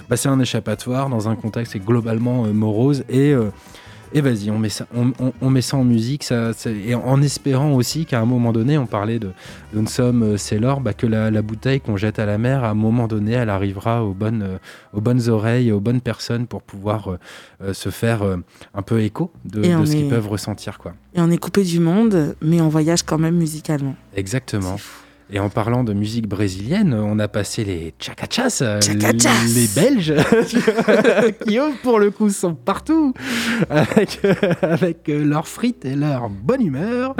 bah, 0.09 0.15
c'est 0.15 0.29
un 0.29 0.39
échappatoire 0.39 1.09
dans 1.09 1.27
un 1.27 1.35
contexte 1.35 1.71
qui 1.71 1.79
est 1.79 1.81
globalement 1.83 2.45
euh, 2.45 2.53
morose 2.53 3.03
et 3.09 3.31
euh, 3.33 3.49
et 4.15 4.21
vas-y, 4.21 4.51
on 4.51 4.59
met 4.59 4.69
ça, 4.69 4.85
on, 4.95 5.07
on- 5.19 5.33
on 5.41 5.49
met 5.49 5.63
ça 5.63 5.75
en 5.75 5.83
musique, 5.83 6.23
ça, 6.23 6.53
c'est- 6.53 6.75
et 6.75 6.93
en 6.93 7.19
espérant 7.23 7.71
aussi 7.73 8.05
qu'à 8.05 8.19
un 8.21 8.25
moment 8.25 8.53
donné, 8.53 8.77
on 8.77 8.85
parlait 8.85 9.17
de 9.17 9.31
Lonesome 9.73 10.37
Sailor, 10.37 10.81
bah, 10.81 10.93
que 10.93 11.07
la, 11.07 11.31
la 11.31 11.41
bouteille 11.41 11.81
qu'on 11.81 11.97
jette 11.97 12.19
à 12.19 12.27
la 12.27 12.37
mer, 12.37 12.63
à 12.63 12.69
un 12.69 12.73
moment 12.75 13.07
donné, 13.07 13.31
elle 13.31 13.49
arrivera 13.49 14.03
aux 14.03 14.13
bonnes, 14.13 14.59
aux 14.93 15.01
bonnes 15.01 15.29
oreilles, 15.29 15.71
aux 15.71 15.79
bonnes 15.79 15.99
personnes 16.01 16.45
pour 16.45 16.61
pouvoir 16.61 17.17
euh, 17.63 17.73
se 17.73 17.89
faire 17.89 18.21
euh, 18.21 18.37
un 18.75 18.83
peu 18.83 19.01
écho 19.01 19.31
de, 19.45 19.63
ce 19.87 19.91
qu'ils 19.95 20.09
peuvent 20.09 20.27
ressentir, 20.29 20.77
quoi. 20.77 20.93
Et 21.15 21.19
on 21.21 21.31
est 21.31 21.37
coupé 21.39 21.63
du 21.63 21.79
monde, 21.79 22.35
mais 22.39 22.61
on 22.61 22.69
voyage 22.69 23.01
quand 23.01 23.17
même 23.17 23.35
musicalement. 23.37 23.95
Exactement. 24.15 24.77
Et 25.35 25.39
en 25.39 25.49
parlant 25.49 25.83
de 25.83 25.93
musique 25.93 26.27
brésilienne, 26.27 26.93
on 26.93 27.17
a 27.17 27.27
passé 27.27 27.63
les 27.63 27.95
tchakachas, 27.99 28.59
euh, 28.61 28.79
Tchakachas. 28.79 29.29
les 29.55 29.67
Belges, 29.67 30.13
qui 31.47 31.57
eux, 31.57 31.71
pour 31.81 31.97
le 31.97 32.11
coup, 32.11 32.29
sont 32.29 32.53
partout, 32.53 33.15
avec, 33.67 34.19
euh, 34.25 34.35
avec 34.61 35.09
euh, 35.09 35.25
leurs 35.25 35.47
frites 35.47 35.85
et 35.85 35.95
leur 35.95 36.29
bonne 36.29 36.61
humeur. 36.61 37.15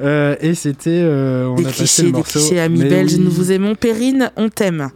Euh, 0.00 0.34
et 0.40 0.54
c'était, 0.54 1.02
euh, 1.02 1.46
on 1.48 1.56
Des 1.56 1.64
a 1.64 1.68
passé 1.68 1.76
clichés, 1.76 2.02
le 2.04 2.12
des 2.12 2.22
clichés, 2.22 2.58
amis 2.58 2.84
belges, 2.84 3.14
oui. 3.16 3.20
nous 3.20 3.30
vous 3.30 3.52
aimons. 3.52 3.74
Perrine, 3.74 4.32
on 4.36 4.48
t'aime. 4.48 4.88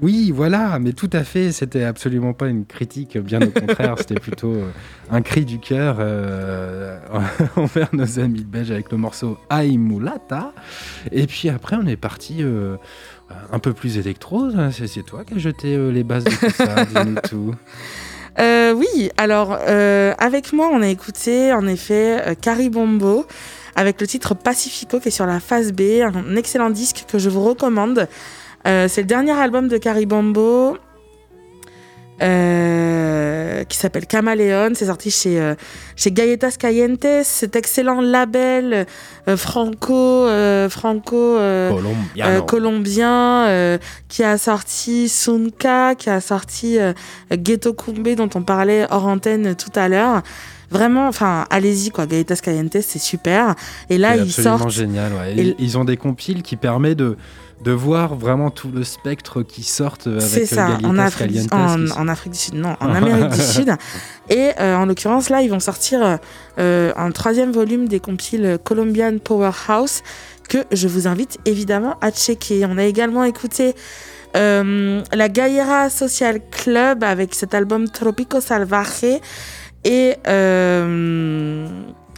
Oui, 0.00 0.30
voilà, 0.34 0.78
mais 0.78 0.92
tout 0.92 1.10
à 1.12 1.24
fait. 1.24 1.52
C'était 1.52 1.84
absolument 1.84 2.32
pas 2.32 2.48
une 2.48 2.64
critique, 2.66 3.18
bien 3.18 3.40
au 3.42 3.50
contraire. 3.50 3.94
c'était 3.98 4.20
plutôt 4.20 4.52
euh, 4.52 4.70
un 5.10 5.22
cri 5.22 5.44
du 5.44 5.58
cœur 5.58 5.96
euh, 5.98 6.98
envers 7.56 7.88
nos 7.92 8.20
amis 8.20 8.44
belges 8.44 8.70
avec 8.70 8.92
le 8.92 8.98
morceau 8.98 9.38
Aimulata. 9.50 10.52
Et 11.10 11.26
puis 11.26 11.48
après, 11.48 11.76
on 11.76 11.86
est 11.86 11.96
parti 11.96 12.38
euh, 12.40 12.76
un 13.52 13.58
peu 13.58 13.72
plus 13.72 13.98
électro. 13.98 14.50
C'est 14.72 14.86
c'est 14.86 15.02
toi 15.02 15.24
qui 15.24 15.34
as 15.34 15.38
jeté 15.38 15.74
euh, 15.74 15.90
les 15.90 16.04
bases 16.04 16.24
de 16.24 16.30
tout 16.30 16.50
ça. 16.50 16.84
Dis-nous 16.84 17.20
tout. 17.28 17.54
Euh, 18.38 18.72
oui, 18.72 19.10
alors 19.16 19.58
euh, 19.68 20.14
avec 20.18 20.52
moi, 20.52 20.70
on 20.72 20.80
a 20.80 20.88
écouté 20.88 21.52
en 21.52 21.66
effet 21.66 22.36
Caribombo 22.40 23.26
avec 23.74 24.00
le 24.00 24.06
titre 24.06 24.34
Pacifico 24.34 25.00
qui 25.00 25.08
est 25.08 25.12
sur 25.12 25.26
la 25.26 25.40
phase 25.40 25.72
B, 25.72 26.02
un 26.02 26.36
excellent 26.36 26.70
disque 26.70 27.04
que 27.08 27.18
je 27.18 27.30
vous 27.30 27.44
recommande. 27.44 28.08
Euh, 28.66 28.88
c'est 28.88 29.02
le 29.02 29.06
dernier 29.06 29.32
album 29.32 29.68
de 29.68 29.78
Caribombo. 29.78 30.76
euh, 32.20 33.62
qui 33.64 33.76
s'appelle 33.78 34.06
Camaleon. 34.06 34.72
C'est 34.74 34.86
sorti 34.86 35.10
chez, 35.10 35.40
euh, 35.40 35.54
chez 35.96 36.10
Galletas 36.10 36.56
Calientes, 36.58 37.06
cet 37.22 37.54
excellent 37.56 38.00
label 38.00 38.86
euh, 39.28 39.36
franco, 39.36 40.26
franco 40.68 41.36
colombien 42.46 43.78
qui 44.08 44.24
a 44.24 44.36
sorti 44.38 45.08
Sunka, 45.08 45.94
qui 45.94 46.10
a 46.10 46.20
sorti 46.20 46.78
Ghetto 47.32 47.72
Kumbe 47.72 48.14
dont 48.16 48.30
on 48.34 48.42
parlait 48.42 48.86
hors 48.90 49.06
antenne 49.06 49.54
tout 49.54 49.72
à 49.76 49.88
l'heure. 49.88 50.22
Vraiment, 50.70 51.08
enfin, 51.08 51.46
allez-y 51.48 51.88
quoi, 51.90 52.04
Galletas 52.06 52.40
Calientes, 52.42 52.76
c'est 52.82 52.98
super. 52.98 53.54
Et 53.88 53.96
là, 53.96 54.16
C'est 54.18 54.24
ils 54.24 54.32
sortent. 54.32 54.68
génial. 54.70 55.12
ouais. 55.14 55.34
Et- 55.38 55.56
ils 55.58 55.78
ont 55.78 55.84
des 55.86 55.96
compiles 55.96 56.42
qui 56.42 56.56
permettent 56.56 56.98
de, 56.98 57.16
de 57.62 57.72
voir 57.72 58.14
vraiment 58.14 58.50
tout 58.50 58.70
le 58.72 58.84
spectre 58.84 59.42
qui 59.42 59.62
sortent 59.62 60.06
avec 60.06 60.20
C'est 60.22 60.52
euh, 60.52 60.56
ça, 60.56 60.78
en 60.84 60.96
Afrique, 60.98 61.26
du, 61.28 61.48
Calientes, 61.48 61.52
en, 61.52 61.76
qui 61.76 61.88
sont- 61.88 61.98
en 61.98 62.08
Afrique 62.08 62.32
du 62.32 62.38
Sud, 62.38 62.54
non, 62.54 62.76
en 62.80 62.94
Amérique 62.94 63.30
du 63.30 63.40
Sud. 63.54 63.72
Et 64.30 64.50
euh, 64.60 64.76
en 64.76 64.86
l'occurrence, 64.86 65.28
là, 65.28 65.42
ils 65.42 65.50
vont 65.50 65.58
sortir 65.60 66.18
euh, 66.58 66.92
un 66.96 67.10
troisième 67.10 67.50
volume 67.52 67.88
des 67.88 67.98
compiles 68.00 68.58
Colombian 68.64 69.18
Powerhouse 69.18 70.02
que 70.48 70.58
je 70.72 70.88
vous 70.88 71.06
invite 71.08 71.38
évidemment 71.46 71.96
à 72.00 72.10
checker. 72.10 72.64
On 72.64 72.78
a 72.78 72.84
également 72.84 73.24
écouté 73.24 73.74
euh, 74.36 75.02
la 75.12 75.28
Gaillera 75.28 75.90
Social 75.90 76.40
Club 76.50 77.02
avec 77.02 77.34
cet 77.34 77.54
album 77.54 77.88
Tropico 77.88 78.40
Salvaje. 78.40 79.20
Et 79.84 80.14
euh, 80.26 81.66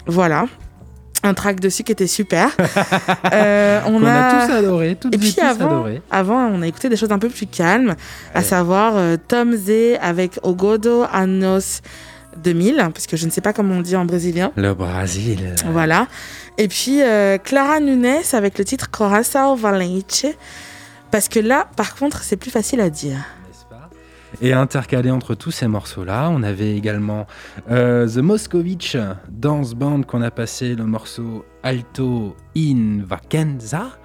voilà, 0.07 0.47
un 1.22 1.34
track 1.34 1.60
dessus 1.60 1.82
qui 1.84 1.92
était 1.92 2.06
super. 2.06 2.50
Euh, 3.32 3.80
on 3.86 4.04
a, 4.04 4.12
a 4.12 4.46
tous 4.46 4.52
adoré, 4.52 4.96
toutes 5.00 5.14
Et 5.14 5.18
puis 5.18 5.34
tous 5.34 5.40
avant, 5.40 5.66
adoré. 5.66 6.02
avant, 6.10 6.46
on 6.46 6.62
a 6.62 6.66
écouté 6.66 6.88
des 6.88 6.96
choses 6.96 7.12
un 7.12 7.18
peu 7.18 7.28
plus 7.28 7.46
calmes, 7.46 7.94
à 8.34 8.42
savoir 8.42 8.94
euh, 8.96 9.16
Tom 9.28 9.54
Z 9.54 9.98
avec 10.00 10.38
Ogodo 10.42 11.04
Anos 11.12 11.80
2000, 12.42 12.76
parce 12.92 13.06
que 13.06 13.16
je 13.16 13.26
ne 13.26 13.30
sais 13.30 13.40
pas 13.40 13.52
comment 13.52 13.74
on 13.76 13.80
dit 13.82 13.96
en 13.96 14.04
brésilien. 14.04 14.52
Le 14.56 14.74
Brésil. 14.74 15.54
Voilà. 15.66 16.06
Et 16.58 16.68
puis 16.68 17.02
euh, 17.02 17.38
Clara 17.38 17.80
Nunes 17.80 18.06
avec 18.32 18.58
le 18.58 18.64
titre 18.64 18.90
Coração 18.90 19.54
Valente, 19.54 20.26
parce 21.10 21.28
que 21.28 21.40
là, 21.40 21.68
par 21.76 21.94
contre, 21.94 22.22
c'est 22.22 22.36
plus 22.36 22.50
facile 22.50 22.80
à 22.80 22.90
dire. 22.90 23.18
Et 24.41 24.53
intercalé 24.53 25.11
entre 25.11 25.35
tous 25.35 25.51
ces 25.51 25.66
morceaux-là, 25.66 26.31
on 26.31 26.43
avait 26.43 26.76
également 26.76 27.26
euh, 27.70 28.09
The 28.09 28.18
Moscovitch 28.18 28.97
Dance 29.28 29.74
Band 29.74 30.03
qu'on 30.03 30.22
a 30.22 30.31
passé 30.31 30.74
le 30.74 30.85
morceau 30.85 31.45
Alto 31.62 32.37
in 32.57 33.03
Vacanza, 33.05 33.99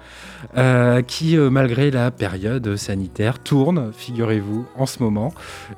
euh, 0.56 1.02
qui 1.02 1.36
euh, 1.36 1.50
malgré 1.50 1.90
la 1.90 2.10
période 2.10 2.76
sanitaire 2.76 3.38
tourne, 3.38 3.90
figurez-vous, 3.92 4.66
en 4.76 4.86
ce 4.86 5.02
moment. 5.02 5.32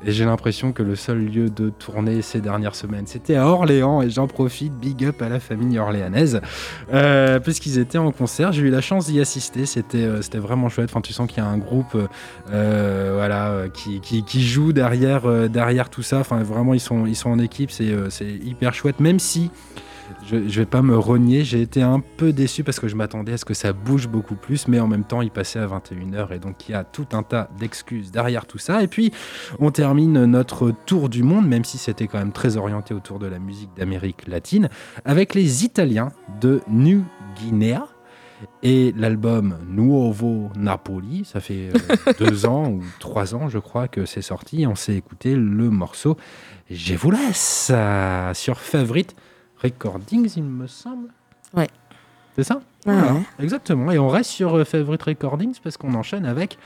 Et 0.05 0.13
j'ai 0.13 0.25
l'impression 0.25 0.73
que 0.73 0.83
le 0.83 0.97
seul 0.97 1.25
lieu 1.25 1.51
de 1.51 1.71
tournée 1.71 2.23
ces 2.23 2.41
dernières 2.41 2.75
semaines, 2.75 3.07
c'était 3.07 3.37
à 3.37 3.47
Orléans, 3.47 4.03
et 4.03 4.11
j'en 4.11 4.27
profite, 4.27 4.73
big 4.75 5.05
up 5.05 5.23
à 5.23 5.29
la 5.29 5.41
famille 5.41 5.79
orléanaise, 5.79 6.41
euh, 6.93 7.41
puisqu'ils 7.41 7.79
étaient 7.79 7.99
en 7.99 8.13
concert. 8.13 8.53
J'ai 8.53 8.63
eu 8.63 8.71
la 8.71 8.81
chance 8.81 9.07
d'y 9.07 9.21
assister, 9.21 9.67
c'était 9.67 10.07
vraiment 10.35 10.69
chouette. 10.69 10.91
Enfin, 10.91 11.01
tu 11.01 11.13
sens 11.13 11.29
qu'il 11.29 11.43
y 11.43 11.47
a 11.47 11.49
un 11.49 11.59
groupe 11.59 11.97
voilà, 12.47 13.65
qui, 13.73 14.01
qui, 14.01 14.47
joue 14.47 14.73
derrière, 14.73 15.49
derrière 15.49 15.89
tout 15.89 16.03
ça. 16.03 16.19
Enfin, 16.19 16.43
vraiment, 16.43 16.75
ils 16.75 16.81
sont, 16.81 17.07
ils 17.07 17.17
sont 17.17 17.31
en 17.31 17.39
équipe, 17.39 17.71
c'est 17.71 17.87
hyper 18.45 18.75
chouette, 18.75 19.01
même 19.01 19.19
si. 19.19 19.51
Je, 20.27 20.49
je 20.49 20.61
vais 20.61 20.67
pas 20.67 20.83
me 20.83 20.97
renier, 20.97 21.45
j'ai 21.45 21.63
été 21.63 21.83
un 21.83 22.01
peu 22.01 22.33
déçu 22.33 22.65
parce 22.65 22.81
que 22.81 22.89
je 22.89 22.97
m'attendais 22.97 23.33
à 23.33 23.39
ce 23.39 23.45
que 23.45 23.55
ça 23.55 23.73
bouge 23.73 24.09
beaucoup 24.09 24.35
plus, 24.35 24.69
mais 24.69 24.81
en 24.81 24.87
même 24.87 25.05
temps, 25.05 25.23
il 25.23 25.31
passait 25.31 25.59
à 25.59 25.67
21h 25.67 26.33
et 26.35 26.39
donc 26.39 26.69
il 26.69 26.73
y 26.73 26.75
a 26.75 26.85
tout 26.85 27.07
un 27.13 27.23
tas 27.23 27.49
d'excuses 27.59 28.11
derrière 28.11 28.47
tout 28.47 28.59
ça. 28.59 28.83
Et 28.83 28.89
puis, 28.89 29.13
on 29.59 29.71
termine 29.71 30.25
notre 30.25 30.73
tour 30.87 31.09
du 31.09 31.23
monde, 31.23 31.47
même 31.47 31.65
si 31.65 31.79
c'était 31.79 32.07
quand 32.07 32.19
même 32.19 32.33
très 32.33 32.57
orienté 32.57 32.95
autour 32.95 33.19
de 33.19 33.27
la 33.27 33.39
musique 33.39 33.71
d'Amérique 33.77 34.27
latine, 34.27 34.69
avec 35.05 35.35
les 35.35 35.65
Italiens 35.65 36.11
de 36.41 36.61
New 36.69 37.05
Guinea 37.37 37.87
et 38.63 38.93
l'album 38.97 39.59
Nuovo 39.69 40.51
Napoli. 40.57 41.25
Ça 41.25 41.41
fait 41.41 41.71
euh, 41.75 42.13
deux 42.19 42.47
ans 42.47 42.71
ou 42.71 42.83
trois 43.01 43.35
ans, 43.35 43.49
je 43.49 43.59
crois, 43.59 43.89
que 43.89 44.07
c'est 44.07 44.23
sorti. 44.23 44.67
On 44.67 44.75
s'est 44.75 44.95
écouté 44.95 45.35
le 45.35 45.71
morceau 45.71 46.17
Je 46.71 46.95
vous 46.95 47.11
laisse 47.11 47.71
euh, 47.75 48.35
sur 48.35 48.61
Favorite 48.61 49.15
Recordings, 49.63 50.31
il 50.37 50.45
me 50.45 50.67
semble. 50.67 51.09
Ouais. 51.55 51.69
C'est 52.37 52.45
ça? 52.45 52.57
Ouais, 52.87 52.95
Voilà, 52.95 53.13
ouais. 53.15 53.23
Exactement. 53.41 53.91
Et 53.91 53.99
on 53.99 54.09
reste 54.09 54.31
sur 54.31 54.57
euh, 54.57 54.65
Favorite 54.65 55.03
Recordings 55.03 55.57
parce 55.63 55.77
qu'on 55.77 55.95
enchaîne 55.95 56.25
avec 56.25 56.57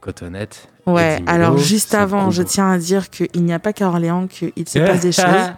Cotonnette. 0.00 0.68
Ouais, 0.86 1.18
alors 1.26 1.58
juste 1.58 1.94
avant, 1.94 2.30
je 2.30 2.42
tiens 2.42 2.70
à 2.70 2.78
dire 2.78 3.10
qu'il 3.10 3.44
n'y 3.44 3.52
a 3.52 3.58
pas 3.58 3.72
qu'à 3.72 3.88
Orléans 3.88 4.26
qu'il 4.28 4.52
se 4.68 4.78
passe 4.78 5.00
des 5.00 5.12
choses. 5.12 5.50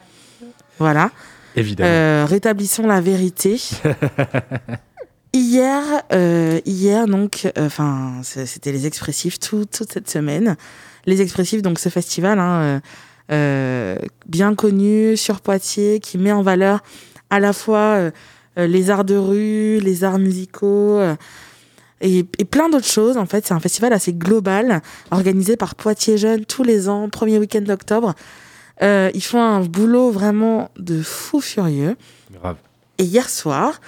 Voilà. 0.79 1.11
Évidemment. 1.57 1.91
Euh, 1.91 2.25
rétablissons 2.27 2.87
la 2.87 3.01
vérité. 3.03 3.61
hier, 5.33 5.83
euh, 6.13 6.61
hier 6.65 7.07
donc, 7.07 7.51
enfin, 7.59 8.21
c'était 8.23 8.73
les 8.73 8.87
expressifs 8.87 9.39
tout- 9.39 9.67
toute 9.67 9.93
cette 9.93 10.09
semaine. 10.11 10.57
Les 11.07 11.21
expressifs, 11.23 11.63
donc 11.63 11.79
ce 11.79 11.89
festival, 11.89 12.39
hein, 12.39 12.81
bien 14.27 14.55
connu 14.55 15.17
sur 15.17 15.41
Poitiers, 15.41 16.01
qui 16.01 16.19
met 16.19 16.33
en 16.33 16.43
valeur 16.43 16.83
à 17.31 17.39
la 17.39 17.53
fois 17.53 17.79
euh, 17.97 18.11
euh, 18.59 18.67
les 18.67 18.91
arts 18.91 19.05
de 19.05 19.17
rue, 19.17 19.79
les 19.81 20.03
arts 20.05 20.19
musicaux. 20.19 20.99
euh, 20.99 21.15
et, 22.01 22.25
et 22.39 22.45
plein 22.45 22.69
d'autres 22.69 22.87
choses. 22.87 23.17
En 23.17 23.27
fait, 23.27 23.47
c'est 23.47 23.55
un 23.55 23.61
festival 23.61 23.93
assez 23.93 24.13
global, 24.13 24.83
organisé 25.11 25.57
par 25.57 25.75
Poitiers 25.75 26.17
Jeunes 26.17 26.45
tous 26.45 26.63
les 26.63 26.89
ans, 26.89 27.09
premier 27.09 27.39
week-end 27.39 27.61
d'octobre. 27.61 28.15
Euh, 28.83 29.11
ils 29.15 29.23
font 29.23 29.43
un 29.43 29.61
boulot 29.61 30.11
vraiment 30.11 30.71
de 30.79 31.03
fou 31.03 31.41
furieux. 31.41 31.97
Grave. 32.33 32.57
Et 32.99 33.05
hier 33.05 33.29
soir, 33.29 33.81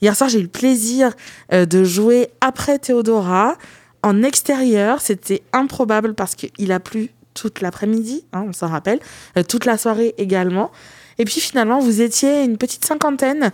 hier 0.00 0.16
soir, 0.16 0.30
j'ai 0.30 0.40
eu 0.40 0.42
le 0.42 0.48
plaisir 0.48 1.12
euh, 1.52 1.66
de 1.66 1.84
jouer 1.84 2.30
après 2.40 2.78
Théodora 2.78 3.56
en 4.02 4.22
extérieur. 4.22 5.00
C'était 5.00 5.42
improbable 5.52 6.14
parce 6.14 6.34
qu'il 6.34 6.72
a 6.72 6.80
plu 6.80 7.10
toute 7.38 7.60
l'après-midi, 7.60 8.24
hein, 8.32 8.44
on 8.48 8.52
s'en 8.52 8.68
rappelle, 8.68 8.98
euh, 9.36 9.42
toute 9.42 9.64
la 9.64 9.78
soirée 9.78 10.14
également. 10.18 10.70
Et 11.18 11.24
puis 11.24 11.40
finalement, 11.40 11.78
vous 11.78 12.00
étiez 12.00 12.44
une 12.44 12.58
petite 12.58 12.84
cinquantaine 12.84 13.50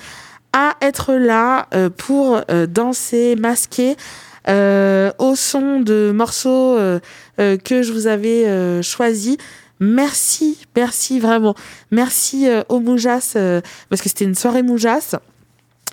à 0.53 0.77
être 0.81 1.15
là 1.15 1.67
euh, 1.75 1.91
pour 1.91 2.41
euh, 2.51 2.67
danser, 2.67 3.37
masquer. 3.37 3.97
au 4.47 5.35
son 5.37 5.81
de 5.81 6.13
morceaux 6.15 6.77
que 7.39 7.83
je 7.83 7.93
vous 7.93 8.07
avais 8.07 8.83
choisis. 8.83 9.39
Merci, 9.81 10.59
merci 10.77 11.19
vraiment. 11.19 11.55
Merci 11.91 12.47
au 12.69 12.79
Moujas, 12.79 13.39
parce 13.89 14.03
que 14.03 14.09
c'était 14.11 14.27
une 14.27 14.35
soirée 14.35 14.63
Moujas. 14.63 15.17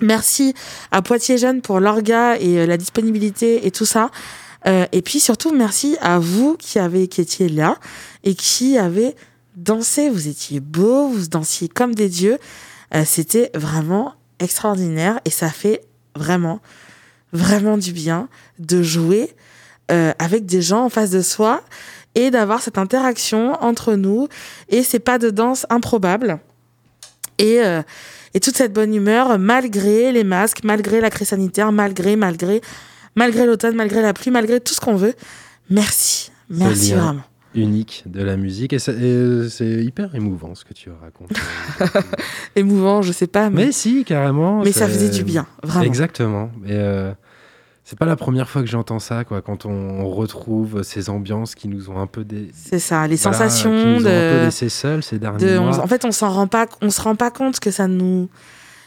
Merci 0.02 0.52
à 0.90 1.00
Poitiers 1.00 1.38
Jeunes 1.38 1.62
pour 1.62 1.80
l'orga 1.80 2.36
et 2.36 2.66
la 2.66 2.76
disponibilité 2.76 3.66
et 3.66 3.70
tout 3.70 3.86
ça. 3.86 4.10
Euh, 4.66 4.86
et 4.92 5.02
puis 5.02 5.20
surtout, 5.20 5.52
merci 5.52 5.96
à 6.00 6.18
vous 6.18 6.56
qui, 6.56 6.78
avez, 6.78 7.08
qui 7.08 7.20
étiez 7.20 7.48
là 7.48 7.78
et 8.24 8.34
qui 8.34 8.78
avez 8.78 9.14
dansé. 9.56 10.08
Vous 10.08 10.28
étiez 10.28 10.60
beaux, 10.60 11.08
vous 11.08 11.26
dansiez 11.28 11.68
comme 11.68 11.94
des 11.94 12.08
dieux. 12.08 12.38
Euh, 12.94 13.02
C'était 13.04 13.50
vraiment 13.54 14.14
extraordinaire 14.38 15.20
et 15.24 15.30
ça 15.30 15.48
fait 15.48 15.82
vraiment, 16.14 16.60
vraiment 17.32 17.78
du 17.78 17.92
bien 17.92 18.28
de 18.58 18.82
jouer 18.82 19.34
euh, 19.90 20.12
avec 20.18 20.46
des 20.46 20.62
gens 20.62 20.84
en 20.84 20.88
face 20.88 21.10
de 21.10 21.22
soi 21.22 21.62
et 22.14 22.30
d'avoir 22.30 22.60
cette 22.60 22.78
interaction 22.78 23.54
entre 23.62 23.94
nous 23.94 24.28
et 24.68 24.82
ces 24.82 24.98
pas 24.98 25.18
de 25.18 25.30
danse 25.30 25.66
improbables. 25.70 26.38
Et, 27.38 27.58
et 28.34 28.40
toute 28.40 28.56
cette 28.56 28.72
bonne 28.72 28.94
humeur, 28.94 29.36
malgré 29.38 30.12
les 30.12 30.22
masques, 30.22 30.62
malgré 30.62 31.00
la 31.00 31.10
crise 31.10 31.28
sanitaire, 31.28 31.72
malgré, 31.72 32.14
malgré, 32.14 32.60
malgré 33.14 33.46
l'automne, 33.46 33.76
malgré 33.76 34.02
la 34.02 34.12
pluie, 34.12 34.30
malgré 34.30 34.60
tout 34.60 34.74
ce 34.74 34.80
qu'on 34.80 34.96
veut. 34.96 35.14
Merci. 35.70 36.30
Merci 36.48 36.92
vraiment. 36.94 37.22
Unique 37.54 38.04
de 38.06 38.22
la 38.22 38.36
musique. 38.36 38.72
Et, 38.72 38.78
euh, 38.88 39.48
c'est 39.48 39.84
hyper 39.84 40.14
émouvant 40.14 40.54
ce 40.54 40.64
que 40.64 40.72
tu 40.72 40.90
racontes. 40.90 41.32
Émouvant, 42.56 43.02
je 43.02 43.12
sais 43.12 43.26
pas, 43.26 43.50
mais, 43.50 43.66
mais 43.66 43.72
si, 43.72 44.04
carrément. 44.04 44.62
mais 44.62 44.72
ça 44.72 44.88
faisait 44.88 45.10
du 45.10 45.22
bien, 45.22 45.46
vraiment. 45.62 45.84
Exactement. 45.84 46.50
Et 46.64 46.72
euh, 46.72 47.12
c'est 47.84 47.98
pas 47.98 48.06
la 48.06 48.16
première 48.16 48.48
fois 48.48 48.62
que 48.62 48.68
j'entends 48.68 49.00
ça, 49.00 49.24
quoi, 49.24 49.42
quand 49.42 49.66
on 49.66 50.08
retrouve 50.08 50.82
ces 50.82 51.10
ambiances 51.10 51.54
qui 51.54 51.68
nous 51.68 51.90
ont 51.90 52.00
un 52.00 52.06
peu 52.06 52.24
des. 52.24 52.50
C'est 52.54 52.78
ça, 52.78 53.06
les 53.06 53.16
voilà, 53.16 53.36
sensations 53.36 53.70
qui 53.70 53.86
nous 53.86 53.96
ont 53.96 53.98
un 53.98 54.30
peu 54.30 54.38
de. 54.38 54.44
laissé 54.44 54.68
seuls 54.70 55.02
ces 55.02 55.18
derniers 55.18 55.44
de 55.44 55.58
mois. 55.58 55.78
en 55.78 55.86
fait, 55.86 56.06
on 56.06 56.12
s'en 56.12 56.30
rend 56.30 56.46
pas, 56.46 56.66
on 56.80 56.90
se 56.90 57.02
rend 57.02 57.16
pas 57.16 57.30
compte 57.30 57.60
que 57.60 57.70
ça 57.70 57.86
nous. 57.88 58.30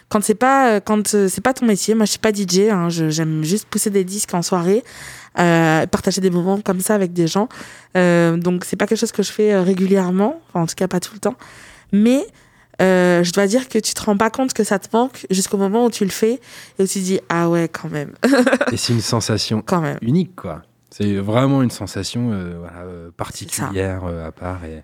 Quand 0.10 0.24
c'est 0.24 0.36
pas, 0.36 0.70
euh, 0.74 0.80
quand 0.80 1.16
euh, 1.16 1.28
c'est 1.28 1.42
pas 1.42 1.54
ton 1.54 1.66
métier, 1.66 1.96
moi 1.96 2.06
je 2.06 2.12
suis 2.12 2.20
pas 2.20 2.32
DJ, 2.32 2.70
hein, 2.72 2.90
j'aime 2.90 3.44
juste 3.44 3.66
pousser 3.66 3.90
des 3.90 4.04
disques 4.04 4.34
en 4.34 4.42
soirée, 4.44 4.84
euh, 5.40 5.86
partager 5.88 6.22
des 6.22 6.30
moments 6.30 6.62
comme 6.62 6.80
ça 6.80 6.94
avec 6.94 7.12
des 7.12 7.28
gens. 7.28 7.50
Euh, 7.98 8.38
donc 8.38 8.66
c'est 8.66 8.76
pas 8.76 8.86
quelque 8.86 9.00
chose 9.00 9.12
que 9.12 9.24
je 9.24 9.32
fais 9.32 9.58
régulièrement, 9.60 10.42
enfin 10.50 10.62
en 10.62 10.68
tout 10.68 10.76
cas 10.76 10.88
pas 10.88 11.00
tout 11.00 11.14
le 11.16 11.20
temps. 11.20 11.36
Mais 11.92 12.24
euh, 12.82 13.24
je 13.24 13.32
dois 13.34 13.48
dire 13.48 13.68
que 13.68 13.80
tu 13.80 13.94
te 13.94 14.04
rends 14.04 14.16
pas 14.18 14.30
compte 14.30 14.54
que 14.54 14.64
ça 14.64 14.78
te 14.80 14.88
manque 14.96 15.26
jusqu'au 15.32 15.58
moment 15.58 15.86
où 15.86 15.90
tu 15.90 16.04
le 16.04 16.12
fais 16.12 16.40
et 16.78 16.84
où 16.84 16.88
tu 16.88 17.00
te 17.00 17.04
dis 17.04 17.20
ah 17.30 17.50
ouais 17.50 17.68
quand 17.68 17.90
même, 17.90 18.14
Et 18.72 18.78
c'est 18.78 18.94
une 18.94 19.02
sensation 19.02 19.64
quand 19.66 19.82
même. 19.82 19.98
unique, 20.02 20.36
quoi. 20.36 20.62
C'est 20.92 21.16
vraiment 21.16 21.62
une 21.64 21.72
sensation 21.72 22.30
voilà, 22.60 22.86
particulière 23.18 24.04
à 24.06 24.32
part. 24.32 24.64
Et, 24.64 24.84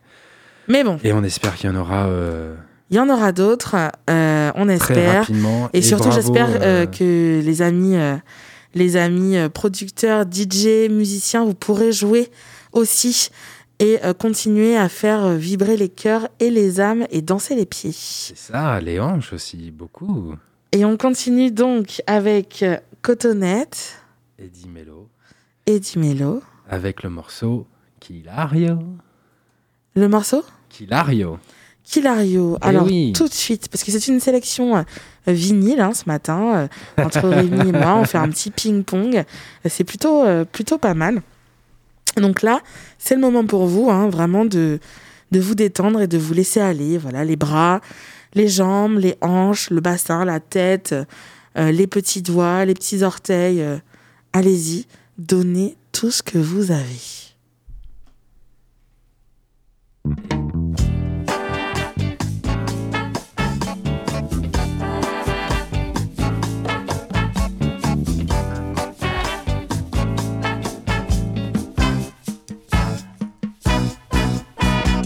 Mais 0.67 0.84
bon, 0.84 0.99
et 1.03 1.13
on 1.13 1.24
espère 1.24 1.55
qu'il 1.55 1.69
y 1.69 1.74
en 1.74 1.80
aura 1.80 2.09
il 2.92 2.98
y 2.98 3.00
en 3.00 3.10
aura 3.10 3.32
d'autres, 3.32 3.78
euh, 4.10 4.52
on 4.56 4.68
espère. 4.68 5.26
Et, 5.72 5.82
surtout, 5.82 6.12
j'espère 6.12 6.50
euh, 6.50 6.84
euh, 6.84 6.86
que 6.86 7.42
les 7.42 7.62
amis, 7.62 7.96
euh, 7.96 8.18
les 8.76 8.98
amis 8.98 9.38
producteurs, 9.54 10.26
DJ, 10.30 10.89
musiciens, 10.89 11.46
vous 11.46 11.54
pourrez 11.54 11.94
jouer 11.94 12.30
aussi 12.74 13.30
et 13.80 13.98
continuer 14.20 14.78
à 14.78 14.89
faire 14.89 15.30
vibrer 15.30 15.76
les 15.76 15.89
cœurs 15.89 16.28
et 16.39 16.52
les 16.52 16.80
âmes 16.80 17.08
et 17.10 17.24
danser 17.24 17.56
les 17.56 17.66
pieds. 17.66 17.94
C'est 17.94 18.38
ça, 18.38 18.80
les 18.80 19.00
hanches 19.00 19.34
aussi, 19.34 19.72
beaucoup. 19.72 20.36
Et 20.72 20.86
on 20.86 20.98
continue 20.98 21.50
donc 21.50 22.04
avec 22.06 22.64
Cotonnette, 23.02 24.04
Eddie 24.38 24.70
Mello, 24.70 25.10
Eddie 25.66 25.98
Mello. 25.98 26.44
avec 26.70 27.02
le 27.02 27.10
morceau 27.10 27.66
Kilario. 28.00 28.78
Le 29.96 30.08
morceau? 30.08 30.44
Kilario. 30.70 31.39
Kilario. 31.92 32.58
Eh 32.62 32.66
Alors, 32.66 32.86
oui. 32.86 33.12
tout 33.14 33.28
de 33.28 33.34
suite, 33.34 33.68
parce 33.70 33.84
que 33.84 33.92
c'est 33.92 34.08
une 34.08 34.20
sélection 34.22 34.78
euh, 34.78 34.84
vinyle 35.28 35.82
hein, 35.82 35.94
ce 35.94 36.04
matin, 36.08 36.56
euh, 36.98 37.04
entre 37.04 37.28
Rémi 37.30 37.70
et 37.70 37.72
moi, 37.74 37.96
on 37.96 38.06
fait 38.06 38.18
un 38.18 38.30
petit 38.30 38.50
ping-pong. 38.50 39.24
C'est 39.68 39.84
plutôt, 39.84 40.24
euh, 40.24 40.46
plutôt 40.46 40.78
pas 40.78 40.94
mal. 40.94 41.22
Donc 42.18 42.42
là, 42.42 42.62
c'est 42.98 43.16
le 43.16 43.22
moment 43.22 43.46
pour 43.46 43.68
vous, 43.68 43.89
hein, 43.89 44.10
vraiment, 44.10 44.46
de, 44.46 44.80
de 45.32 45.39
vous 45.39 45.56
détendre 45.56 46.02
et 46.02 46.08
de 46.08 46.18
vous 46.18 46.34
laisser 46.34 46.62
aller. 46.62 46.98
Voilà, 46.98 47.26
les 47.26 47.36
bras, 47.36 47.82
les 48.34 48.48
jambes, 48.48 48.98
les 48.98 49.16
hanches, 49.22 49.70
le 49.70 49.82
bassin, 49.82 50.24
la 50.24 50.39
tête, 50.39 50.96
euh, 51.58 51.72
les 51.72 51.88
petits 51.88 52.22
doigts, 52.22 52.64
les 52.66 52.74
petits 52.74 53.04
orteils. 53.04 53.62
euh, 53.62 53.78
Allez-y, 54.34 54.88
donnez 55.18 55.76
tout 55.92 56.10
ce 56.12 56.24
que 56.24 56.38
vous 56.38 56.72
avez. 56.72 57.31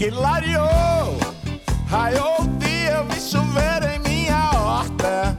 Que 0.06 0.10
raiou 1.88 2.40
o 2.40 2.48
dia, 2.58 2.90
eu 2.92 3.04
vi 3.06 3.20
chover 3.20 3.82
em 3.92 3.98
minha 4.08 4.50
horta. 4.54 5.36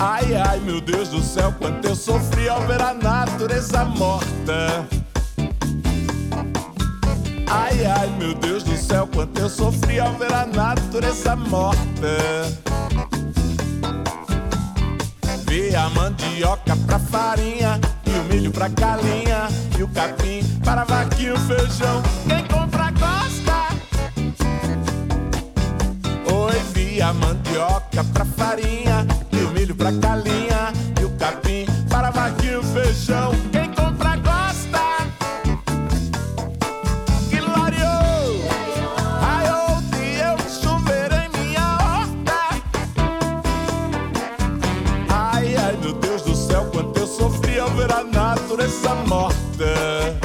Ai, 0.00 0.34
ai, 0.34 0.60
meu 0.60 0.80
Deus 0.80 1.08
do 1.08 1.20
céu, 1.20 1.52
quanto 1.58 1.88
eu 1.88 1.96
sofri 1.96 2.48
ao 2.48 2.60
ver 2.62 2.80
a 2.80 2.94
natureza 2.94 3.84
morta. 3.84 4.86
Ai, 7.50 7.84
ai, 7.86 8.08
meu 8.18 8.34
Deus 8.34 8.62
do 8.62 8.76
céu, 8.76 9.08
quanto 9.12 9.40
eu 9.40 9.48
sofri 9.48 9.98
ao 9.98 10.12
ver 10.14 10.32
a 10.32 10.46
natureza 10.46 11.34
morta. 11.34 11.82
Vi 15.52 15.76
a 15.76 15.90
mandioca 15.90 16.74
pra 16.86 16.98
farinha, 16.98 17.78
e 18.06 18.10
o 18.10 18.24
milho 18.24 18.50
pra 18.50 18.68
galinha, 18.68 19.48
e 19.78 19.82
o 19.82 19.88
capim 19.88 20.42
para 20.64 20.82
vaquinha 20.84 21.28
e 21.28 21.32
o 21.32 21.38
feijão. 21.40 22.02
Quem 22.26 22.42
compra 22.46 22.90
gosta. 22.92 23.68
Oi, 26.32 26.58
vi 26.72 27.02
a 27.02 27.12
mandioca 27.12 28.02
pra 28.14 28.24
farinha, 28.24 29.06
e 29.30 29.36
o 29.44 29.50
milho 29.50 29.74
pra 29.76 29.90
galinha, 29.90 30.72
e 30.98 31.04
o 31.04 31.10
capim 31.18 31.66
para 31.90 32.10
vaquinha 32.10 32.52
e 32.52 32.56
o 32.56 32.62
feijão. 32.62 33.32
Quem 33.52 33.68
compra 33.68 33.81
natureza 48.82 48.94
morta. 49.06 50.18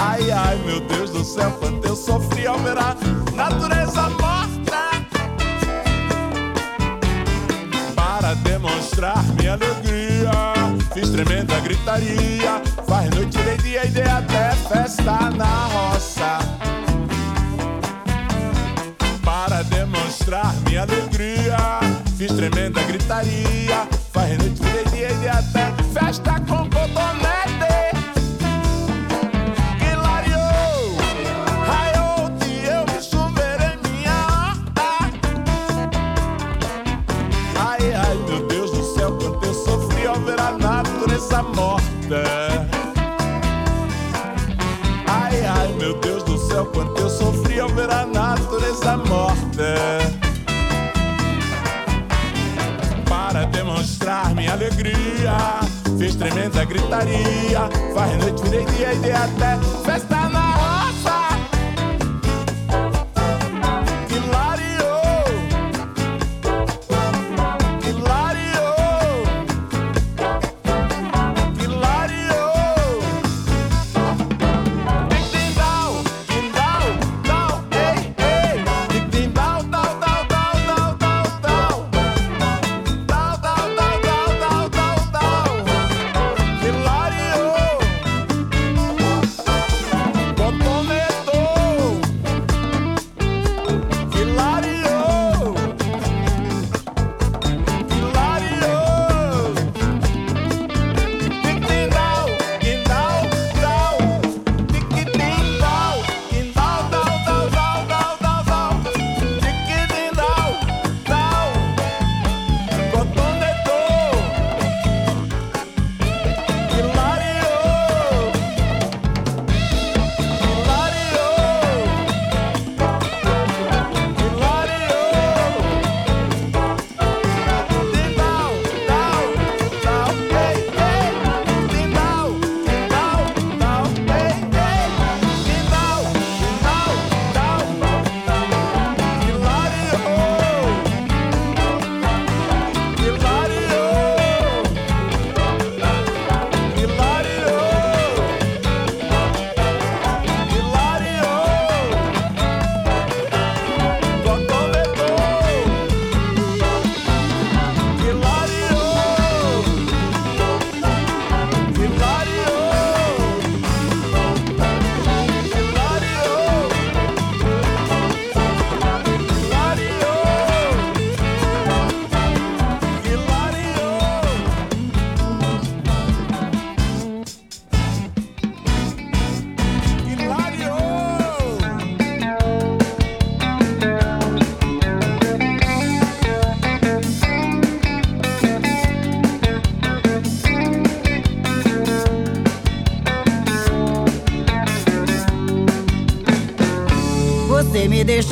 Ai, 0.00 0.30
ai, 0.30 0.56
meu 0.64 0.80
Deus 0.80 1.10
do 1.10 1.24
céu, 1.24 1.50
quanto 1.52 1.86
eu 1.86 1.96
sofri 1.96 2.46
ao 2.46 2.58
ver 2.58 2.78
a 2.78 2.96
natureza 3.34 4.08
morta. 4.10 4.90
Para 7.94 8.34
demonstrar 8.34 9.22
minha 9.34 9.54
alegria, 9.54 10.30
fiz 10.94 11.10
tremenda 11.10 11.58
gritaria. 11.60 12.62
Faz 12.86 13.10
noite, 13.10 13.38
dei 13.38 13.56
dia 13.58 13.86
e 13.86 13.88
dei 13.88 14.04
até 14.04 14.52
festa 14.52 15.30
na 15.30 15.66
roça 15.66 16.38
para 19.24 19.62
demonstrar 19.62 20.54
minha 20.66 20.82
alegria. 20.82 21.56
Fiz 22.16 22.32
tremenda 22.32 22.82
gritaria, 22.84 23.88
faz 24.12 24.38
noite, 24.38 24.62
virei 24.62 24.84
dia 24.84 25.10
e 25.10 25.14
dia 25.14 25.32
até 25.32 25.81
festa 26.12 26.38
com 26.40 26.68
cotonete. 26.68 27.72
Que 29.78 29.96
lariou, 29.96 30.96
raiou 31.66 32.28
eu 32.28 32.84
vi 32.86 33.02
chover 33.02 33.58
em 33.62 33.76
minha. 33.88 34.54
Ai, 37.58 37.94
ai, 37.94 38.16
meu 38.28 38.46
Deus 38.46 38.70
do 38.70 38.84
céu, 38.94 39.12
quanto 39.12 39.46
eu 39.46 39.54
sofri 39.54 40.06
ao 40.06 40.16
ver 40.20 40.38
a 40.38 40.52
natureza 40.52 41.42
morta. 41.42 42.22
Ai, 45.06 45.46
ai, 45.46 45.68
meu 45.78 45.98
Deus 45.98 46.22
do 46.24 46.36
céu, 46.36 46.66
quanto 46.66 47.00
eu 47.00 47.08
sofri 47.08 47.58
ao 47.58 47.70
ver 47.70 47.90
a 47.90 48.04
natureza 48.04 48.98
morta. 48.98 49.72
Para 53.08 53.46
demonstrar 53.46 54.34
minha 54.34 54.52
alegria, 54.52 55.61
tremenda 56.16 56.64
gritaria. 56.64 57.68
Faz 57.94 58.16
noite, 58.18 58.42
virei 58.44 58.64
dia 58.66 58.92
e 58.94 58.98
dei 58.98 59.12
até 59.12 59.58
festa 59.84 60.28
na 60.28 60.51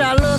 me 0.00 0.14
deixa 0.14 0.29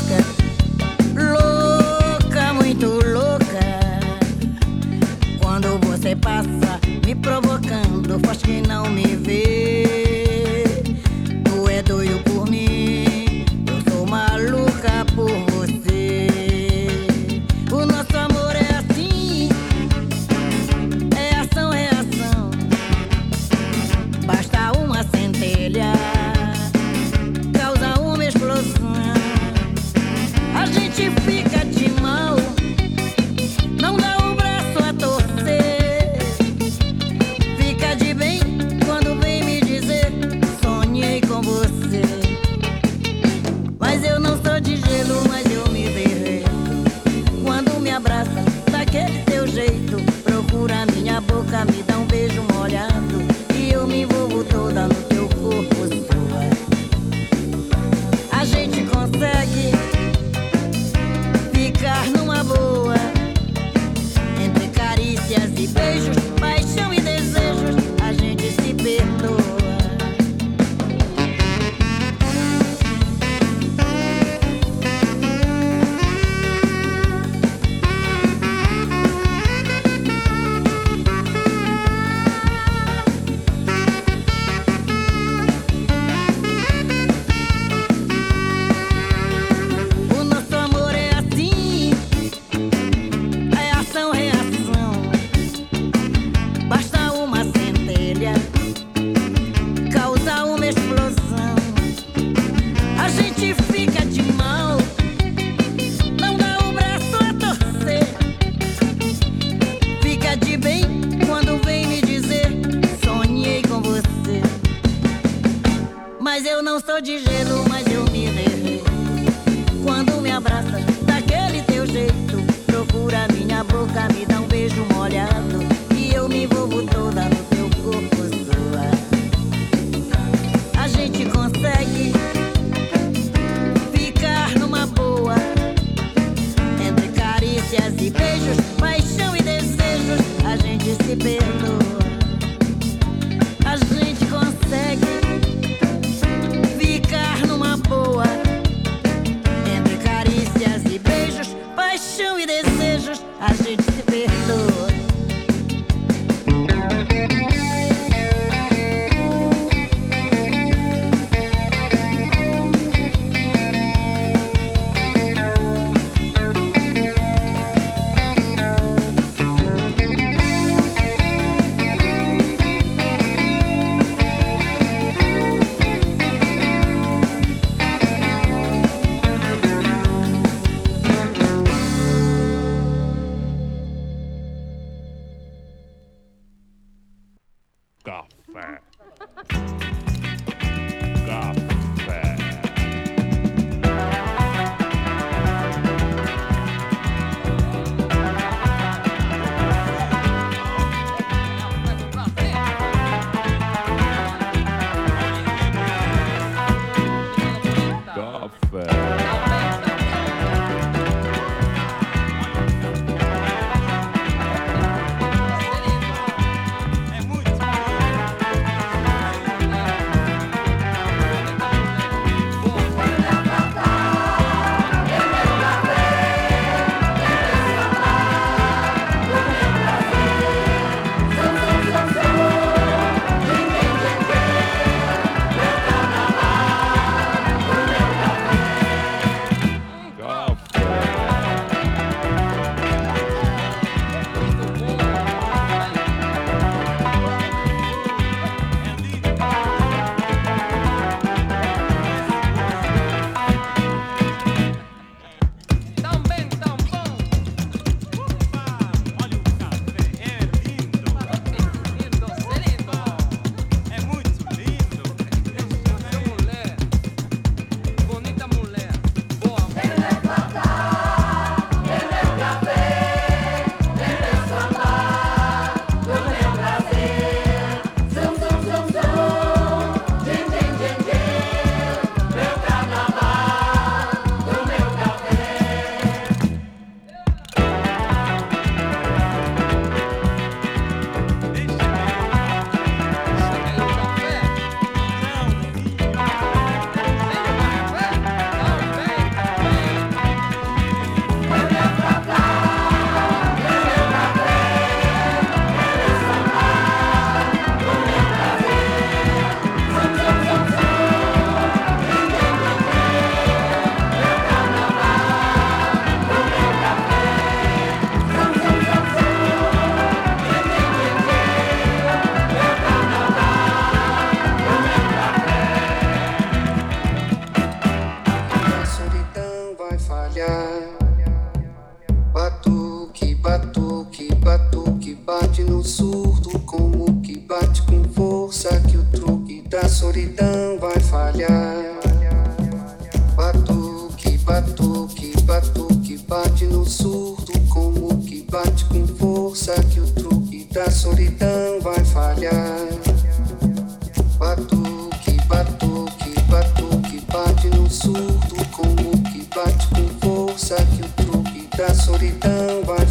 da 361.78 361.94
solidão 361.94 362.84
vai 362.86 363.06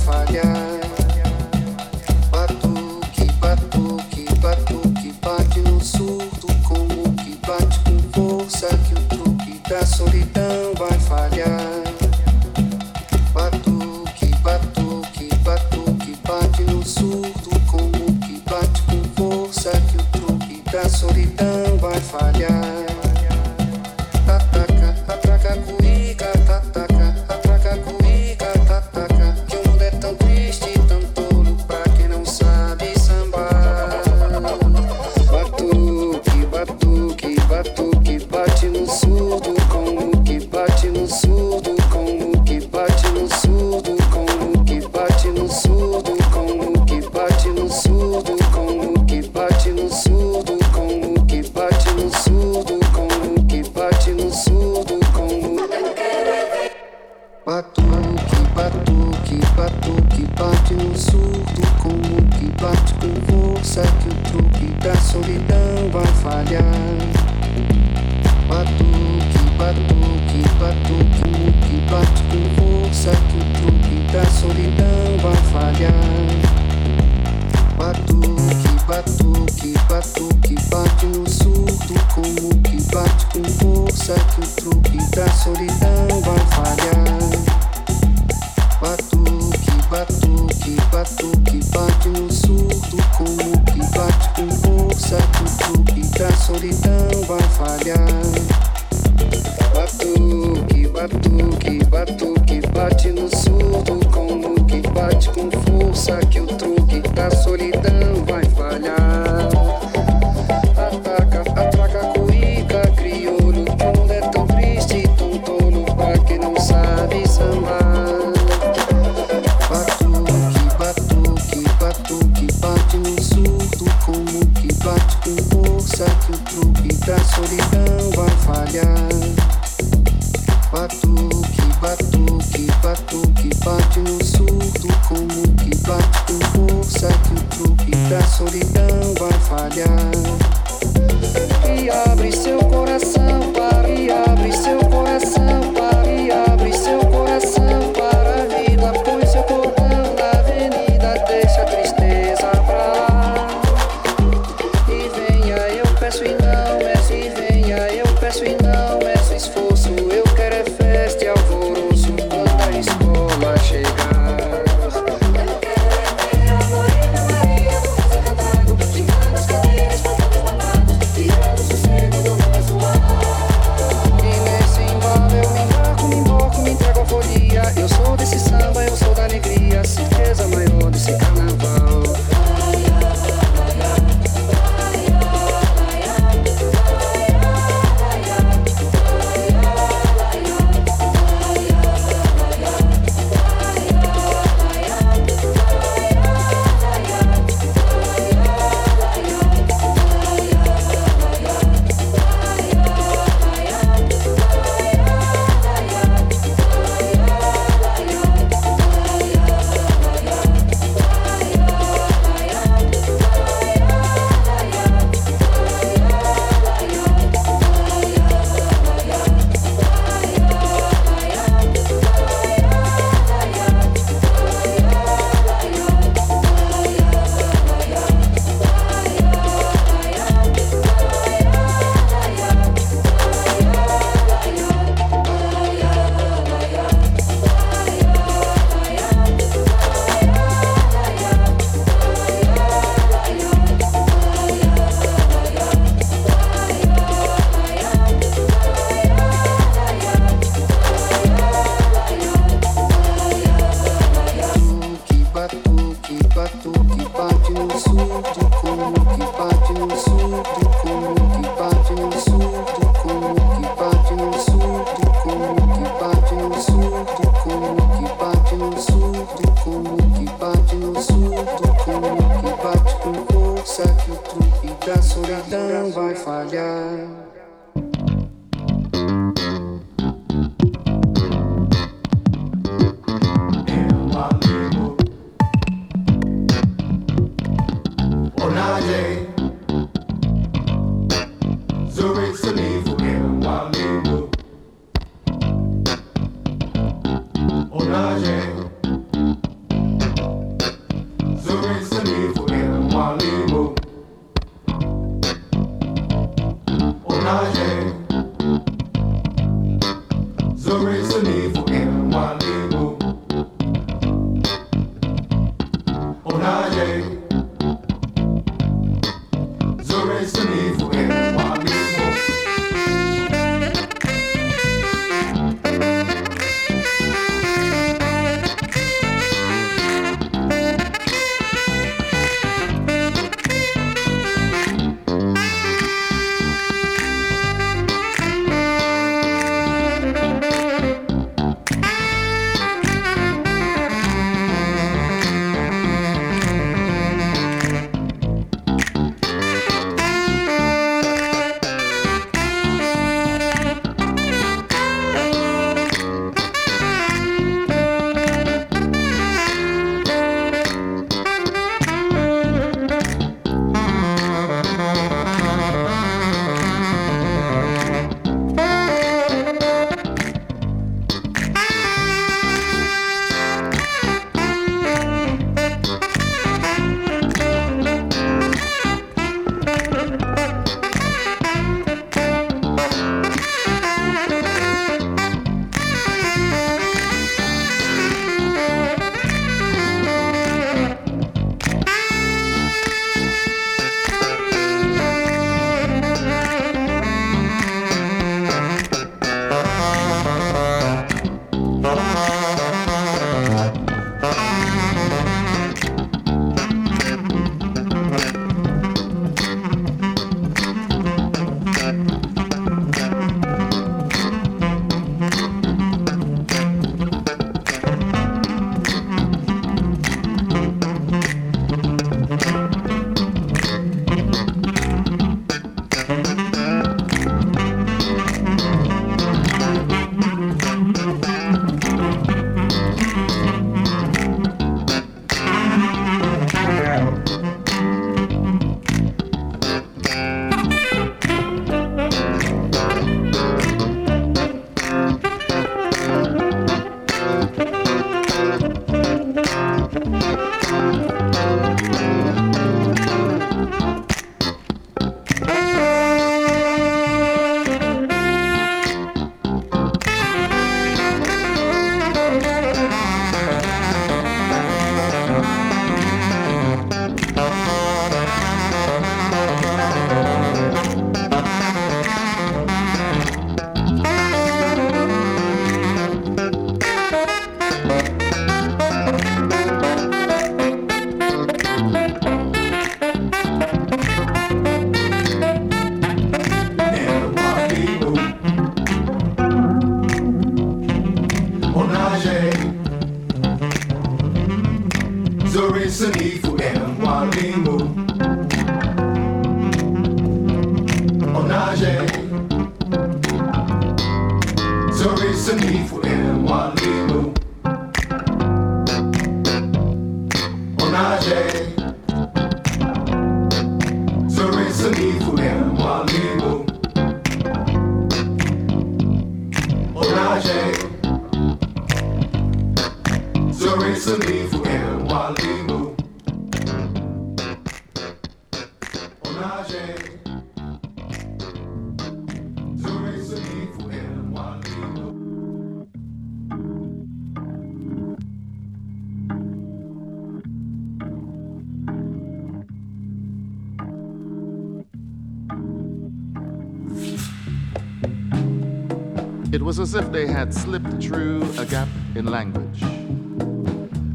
as 156.11 156.21
we 156.21 156.35
know. 156.35 156.70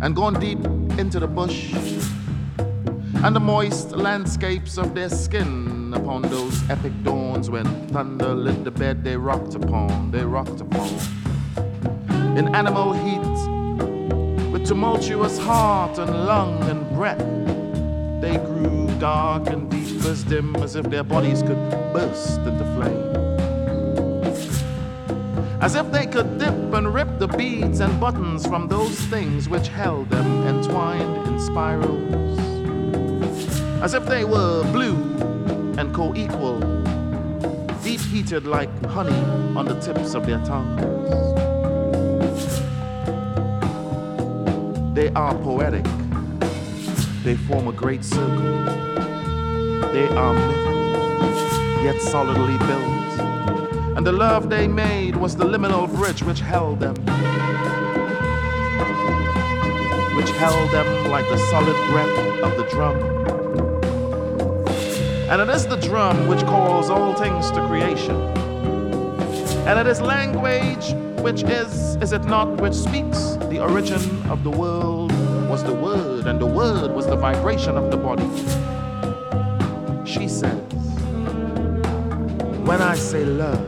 And 0.05 0.15
gone 0.15 0.39
deep 0.39 0.63
into 0.99 1.19
the 1.19 1.25
bush 1.25 1.73
and 3.23 3.35
the 3.35 3.39
moist 3.39 3.89
landscapes 3.89 4.77
of 4.77 4.93
their 4.93 5.09
skin 5.09 5.91
upon 5.95 6.21
those 6.21 6.69
epic 6.69 6.93
dawns 7.01 7.49
when 7.49 7.65
thunder 7.87 8.35
lit 8.35 8.63
the 8.63 8.69
bed 8.69 9.03
they 9.03 9.17
rocked 9.17 9.55
upon, 9.55 10.11
they 10.11 10.23
rocked 10.23 10.61
upon. 10.61 10.89
In 12.37 12.53
animal 12.53 12.93
heat, 12.93 14.51
with 14.51 14.67
tumultuous 14.67 15.39
heart 15.39 15.97
and 15.97 16.11
lung 16.27 16.61
and 16.69 16.87
breath, 16.91 17.17
they 18.21 18.37
grew 18.45 18.87
dark 18.99 19.47
and 19.47 19.71
deep 19.71 20.05
as 20.05 20.23
dim 20.23 20.55
as 20.57 20.75
if 20.75 20.87
their 20.91 21.03
bodies 21.03 21.41
could 21.41 21.57
burst 21.93 22.41
into 22.41 22.63
flame. 22.75 23.15
As 25.61 25.73
if 25.73 25.91
they 25.91 26.05
could 26.05 26.34
dip 26.95 27.07
and 27.07 27.19
rip 27.19 27.19
the 27.19 27.37
beads 27.37 27.79
and 27.79 27.99
buttons 27.99 28.45
from 28.47 28.67
those 28.67 28.97
things 29.07 29.49
which 29.49 29.67
held 29.67 30.09
them 30.09 30.47
entwined 30.47 31.27
in 31.27 31.39
spirals. 31.39 32.39
As 33.81 33.93
if 33.93 34.05
they 34.05 34.23
were 34.23 34.63
blue 34.71 34.95
and 35.77 35.93
co 35.93 36.13
equal, 36.15 36.59
deep 37.83 38.01
heated 38.01 38.45
like 38.45 38.69
honey 38.85 39.23
on 39.57 39.65
the 39.65 39.79
tips 39.79 40.15
of 40.15 40.25
their 40.25 40.43
tongues. 40.45 40.81
They 44.95 45.09
are 45.09 45.35
poetic, 45.35 45.85
they 47.23 47.35
form 47.35 47.67
a 47.67 47.73
great 47.73 48.03
circle. 48.03 48.63
They 49.93 50.07
are 50.09 50.33
myth, 50.33 51.83
yet 51.83 52.01
solidly 52.01 52.57
built. 52.57 52.94
The 54.05 54.11
love 54.11 54.51
they 54.51 54.67
made 54.67 55.15
was 55.15 55.35
the 55.35 55.45
liminal 55.45 55.91
bridge 55.91 56.21
which 56.21 56.39
held 56.39 56.79
them. 56.79 56.93
Which 60.15 60.29
held 60.37 60.69
them 60.69 61.09
like 61.09 61.27
the 61.27 61.39
solid 61.49 61.75
breath 61.89 62.43
of 62.43 62.55
the 62.55 62.67
drum. 62.69 62.97
And 65.27 65.41
it 65.41 65.49
is 65.49 65.65
the 65.65 65.77
drum 65.77 66.27
which 66.27 66.41
calls 66.41 66.91
all 66.91 67.15
things 67.15 67.49
to 67.49 67.65
creation. 67.65 68.15
And 69.65 69.79
it 69.79 69.87
is 69.87 69.99
language 70.01 70.93
which 71.23 71.41
is, 71.41 71.95
is 71.95 72.11
it 72.11 72.25
not, 72.25 72.61
which 72.61 72.75
speaks 72.75 73.37
the 73.49 73.59
origin 73.59 74.03
of 74.29 74.43
the 74.43 74.51
world 74.51 75.11
was 75.49 75.63
the 75.63 75.73
word, 75.73 76.27
and 76.27 76.39
the 76.39 76.45
word 76.45 76.91
was 76.91 77.07
the 77.07 77.15
vibration 77.15 77.75
of 77.75 77.89
the 77.89 77.97
body. 77.97 78.29
She 80.05 80.27
says, 80.27 80.61
When 82.67 82.83
I 82.83 82.93
say 82.93 83.25
love, 83.25 83.64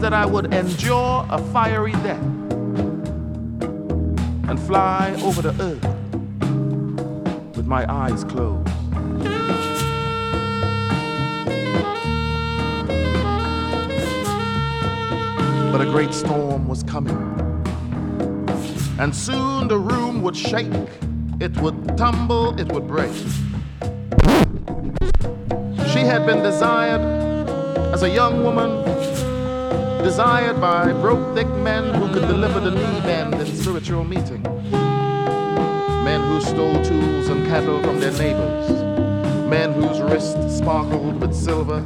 that 0.00 0.12
I 0.12 0.24
would 0.26 0.54
endure 0.54 1.26
a 1.28 1.38
fiery 1.52 1.92
death 1.92 2.22
and 4.48 4.60
fly 4.60 5.12
over 5.24 5.42
the 5.42 5.50
earth 5.60 5.84
with 7.56 7.66
my 7.66 7.84
eyes 7.92 8.22
closed. 8.22 8.64
But 15.72 15.80
a 15.80 15.86
great 15.90 16.14
storm 16.14 16.68
was 16.68 16.84
coming, 16.84 17.18
and 19.00 19.14
soon 19.14 19.66
the 19.66 19.78
room 19.78 20.22
would 20.22 20.36
shake, 20.36 20.72
it 21.40 21.56
would 21.58 21.98
tumble, 21.98 22.58
it 22.58 22.70
would 22.72 22.86
break. 22.86 23.12
She 25.92 26.00
had 26.00 26.24
been 26.24 26.42
desired 26.44 27.00
as 27.92 28.04
a 28.04 28.10
young 28.10 28.44
woman 28.44 28.84
desired 30.02 30.60
by 30.60 30.92
broke 30.92 31.34
thick 31.34 31.48
men 31.48 31.94
who 31.94 32.12
could 32.12 32.26
deliver 32.28 32.60
the 32.60 32.70
knee 32.70 33.00
bend 33.00 33.34
in 33.34 33.46
spiritual 33.46 34.04
meeting. 34.04 34.42
Men 36.04 36.22
who 36.22 36.40
stole 36.40 36.82
tools 36.84 37.28
and 37.28 37.46
cattle 37.46 37.82
from 37.82 38.00
their 38.00 38.12
neighbors. 38.12 38.70
Men 39.48 39.72
whose 39.72 40.00
wrists 40.00 40.58
sparkled 40.58 41.20
with 41.20 41.34
silver. 41.34 41.80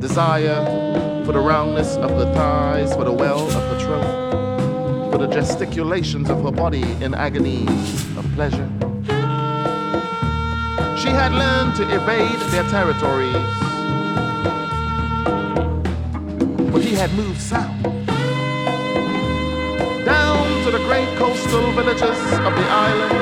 Desire 0.00 1.24
for 1.24 1.32
the 1.32 1.40
roundness 1.40 1.96
of 1.96 2.10
her 2.10 2.32
thighs, 2.34 2.94
for 2.94 3.04
the 3.04 3.12
well 3.12 3.46
of 3.46 3.52
her 3.52 3.78
throat, 3.80 5.12
for 5.12 5.18
the 5.18 5.28
gesticulations 5.28 6.28
of 6.28 6.42
her 6.42 6.52
body 6.52 6.82
in 7.00 7.14
agonies 7.14 8.16
of 8.18 8.24
pleasure. 8.34 8.68
She 10.98 11.08
had 11.08 11.32
learned 11.32 11.76
to 11.76 11.82
evade 11.94 12.40
their 12.50 12.68
territories 12.70 13.63
he 16.94 17.00
had 17.00 17.12
moved 17.14 17.40
south. 17.40 17.82
Down 20.04 20.64
to 20.64 20.70
the 20.70 20.78
great 20.86 21.08
coastal 21.18 21.72
villages 21.72 22.18
of 22.46 22.52
the 22.60 22.66
island 22.86 23.14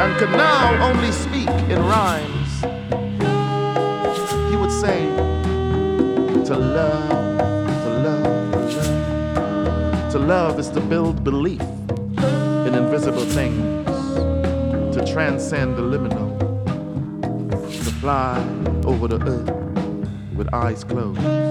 and 0.00 0.16
could 0.16 0.30
now 0.30 0.88
only 0.88 1.12
speak 1.12 1.50
in 1.68 1.78
rhymes. 1.84 2.52
He 4.50 4.56
would 4.56 4.72
say, 4.72 5.04
To 6.48 6.56
love, 6.56 7.36
to 7.84 7.90
love, 8.08 8.72
to 8.72 8.80
love. 8.88 10.12
To 10.12 10.18
love 10.18 10.58
is 10.58 10.70
to 10.70 10.80
build 10.80 11.22
belief 11.22 11.60
in 12.66 12.74
invisible 12.74 13.26
things, 13.26 13.86
to 14.96 15.04
transcend 15.12 15.76
the 15.76 15.82
liminal, 15.82 16.30
to 17.60 17.90
fly 18.00 18.38
over 18.86 19.08
the 19.08 19.20
earth 19.26 19.52
with 20.34 20.48
eyes 20.54 20.84
closed. 20.84 21.43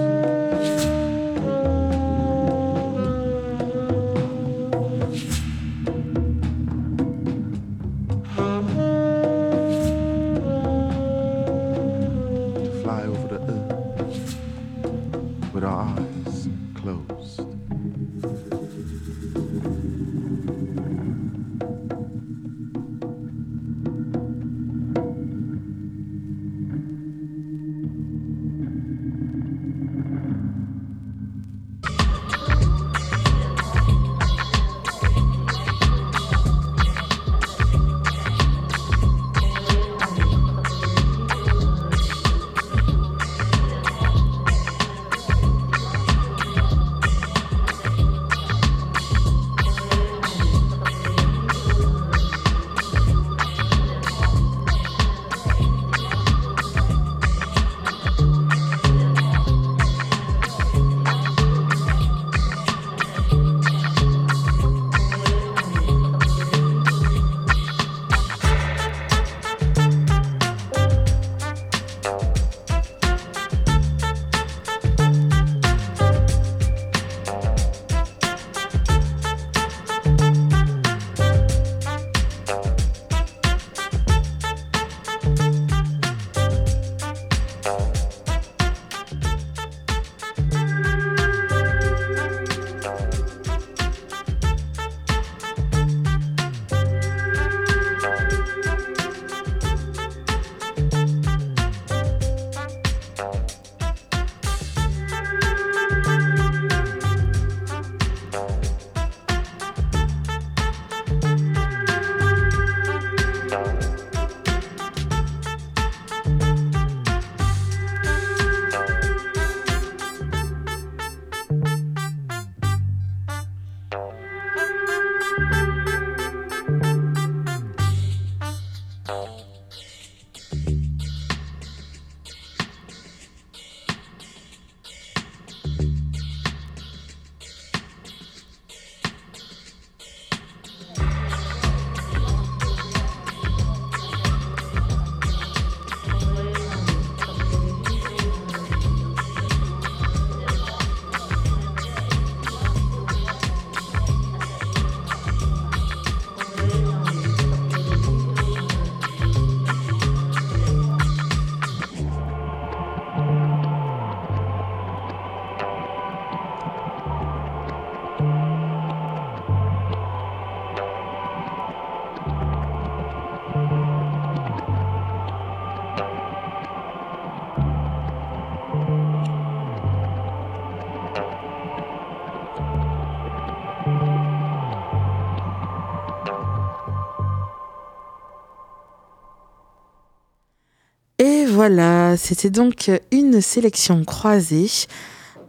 Voilà, 191.68 192.14
c'était 192.18 192.50
donc 192.50 192.90
une 193.10 193.40
sélection 193.40 194.04
croisée 194.04 194.68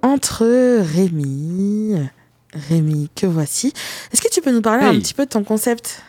entre 0.02 0.46
Rémi, 0.46 1.96
Rémi 2.70 3.10
que 3.14 3.26
voici. 3.26 3.74
Est-ce 4.14 4.22
que 4.22 4.30
tu 4.30 4.40
peux 4.42 4.54
nous 4.54 4.62
parler 4.62 4.86
un 4.86 4.94
petit 4.98 5.14
peu 5.14 5.26
de 5.26 5.30
ton 5.30 5.44
concept? 5.44 6.02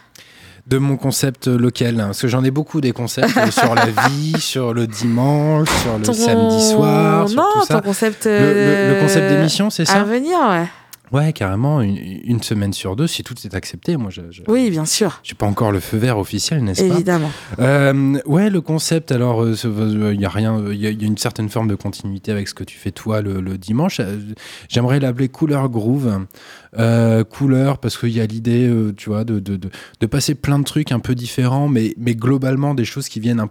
De 0.69 0.78
mon 0.78 0.97
concept 0.97 1.49
local, 1.49 1.99
hein, 2.01 2.07
parce 2.07 2.20
que 2.20 2.28
j'en 2.28 2.45
ai 2.45 2.53
beaucoup 2.53 2.81
des 2.81 2.93
concepts 2.93 3.37
euh, 3.37 3.51
sur 3.51 3.74
la 3.74 3.87
vie, 3.87 4.35
sur 4.39 4.73
le 4.74 4.87
dimanche, 4.87 5.69
sur 5.83 5.99
le 5.99 6.05
Ton- 6.05 6.12
samedi 6.12 6.69
soir, 6.70 7.28
sur 7.28 7.37
Non, 7.39 7.49
tout 7.55 7.66
ça. 7.66 7.74
ton 7.74 7.81
concept. 7.89 8.27
Le- 8.27 8.31
le- 8.31 8.55
le 8.55 8.95
euh, 8.95 9.01
concept 9.03 9.28
d'émission, 9.28 9.70
c'est 9.70 9.85
ça? 9.87 9.95
À 10.01 10.05
venir, 10.05 10.39
ouais. 10.49 10.66
Ouais, 11.12 11.33
carrément, 11.33 11.81
une, 11.83 11.97
une 11.97 12.43
semaine 12.43 12.73
sur 12.73 12.97
deux, 12.97 13.07
si 13.07 13.23
tout 13.23 13.35
est 13.45 13.55
accepté. 13.55 13.97
Moi, 13.97 14.11
je, 14.11 14.23
je- 14.31 14.43
Oui, 14.49 14.70
bien 14.70 14.85
sûr, 14.85 15.20
j'ai 15.23 15.35
pas 15.35 15.47
encore 15.47 15.70
le 15.70 15.78
feu 15.81 15.97
vert 15.99 16.19
officiel, 16.19 16.65
n'est-ce 16.65 16.83
pas? 16.83 16.95
Évidemment. 16.95 17.31
Euh, 17.61 18.19
ouais, 18.27 18.51
le 18.51 18.61
concept, 18.61 19.12
alors, 19.12 19.47
il 19.49 20.20
y 20.20 20.24
a 20.24 20.28
rien, 20.28 20.65
il 20.70 20.77
y, 20.81 20.87
a- 20.87 20.91
y 20.91 21.05
a 21.05 21.07
une 21.07 21.16
certaine 21.19 21.49
forme 21.49 21.69
de 21.69 21.74
continuité 21.77 22.33
avec 22.33 22.49
ce 22.49 22.55
que 22.55 22.65
tu 22.65 22.77
fais 22.77 22.91
toi 22.91 23.20
le, 23.23 23.41
le 23.41 23.57
dimanche. 23.57 24.01
Euh, 24.01 24.19
J'aimerais 24.69 24.99
l'appeler 24.99 25.28
Couleur 25.28 25.69
Groove. 25.69 26.27
Euh, 26.78 27.24
couleur, 27.24 27.78
parce 27.78 27.97
qu'il 27.97 28.11
y 28.11 28.20
a 28.20 28.27
l'idée, 28.27 28.66
euh, 28.69 28.93
tu 28.95 29.09
vois, 29.09 29.24
de, 29.24 29.39
de, 29.39 29.57
de, 29.57 29.70
de 30.01 30.07
passer 30.07 30.35
plein 30.35 30.59
de 30.59 30.65
trucs 30.65 30.93
un 30.93 30.99
peu 31.01 31.15
différents, 31.15 31.69
mais, 31.69 31.95
mais 31.97 32.15
globalement 32.15 32.74
des 32.74 32.85
choses 32.85 33.09
qui 33.09 33.20
viennent 33.20 33.41
un- 33.41 33.51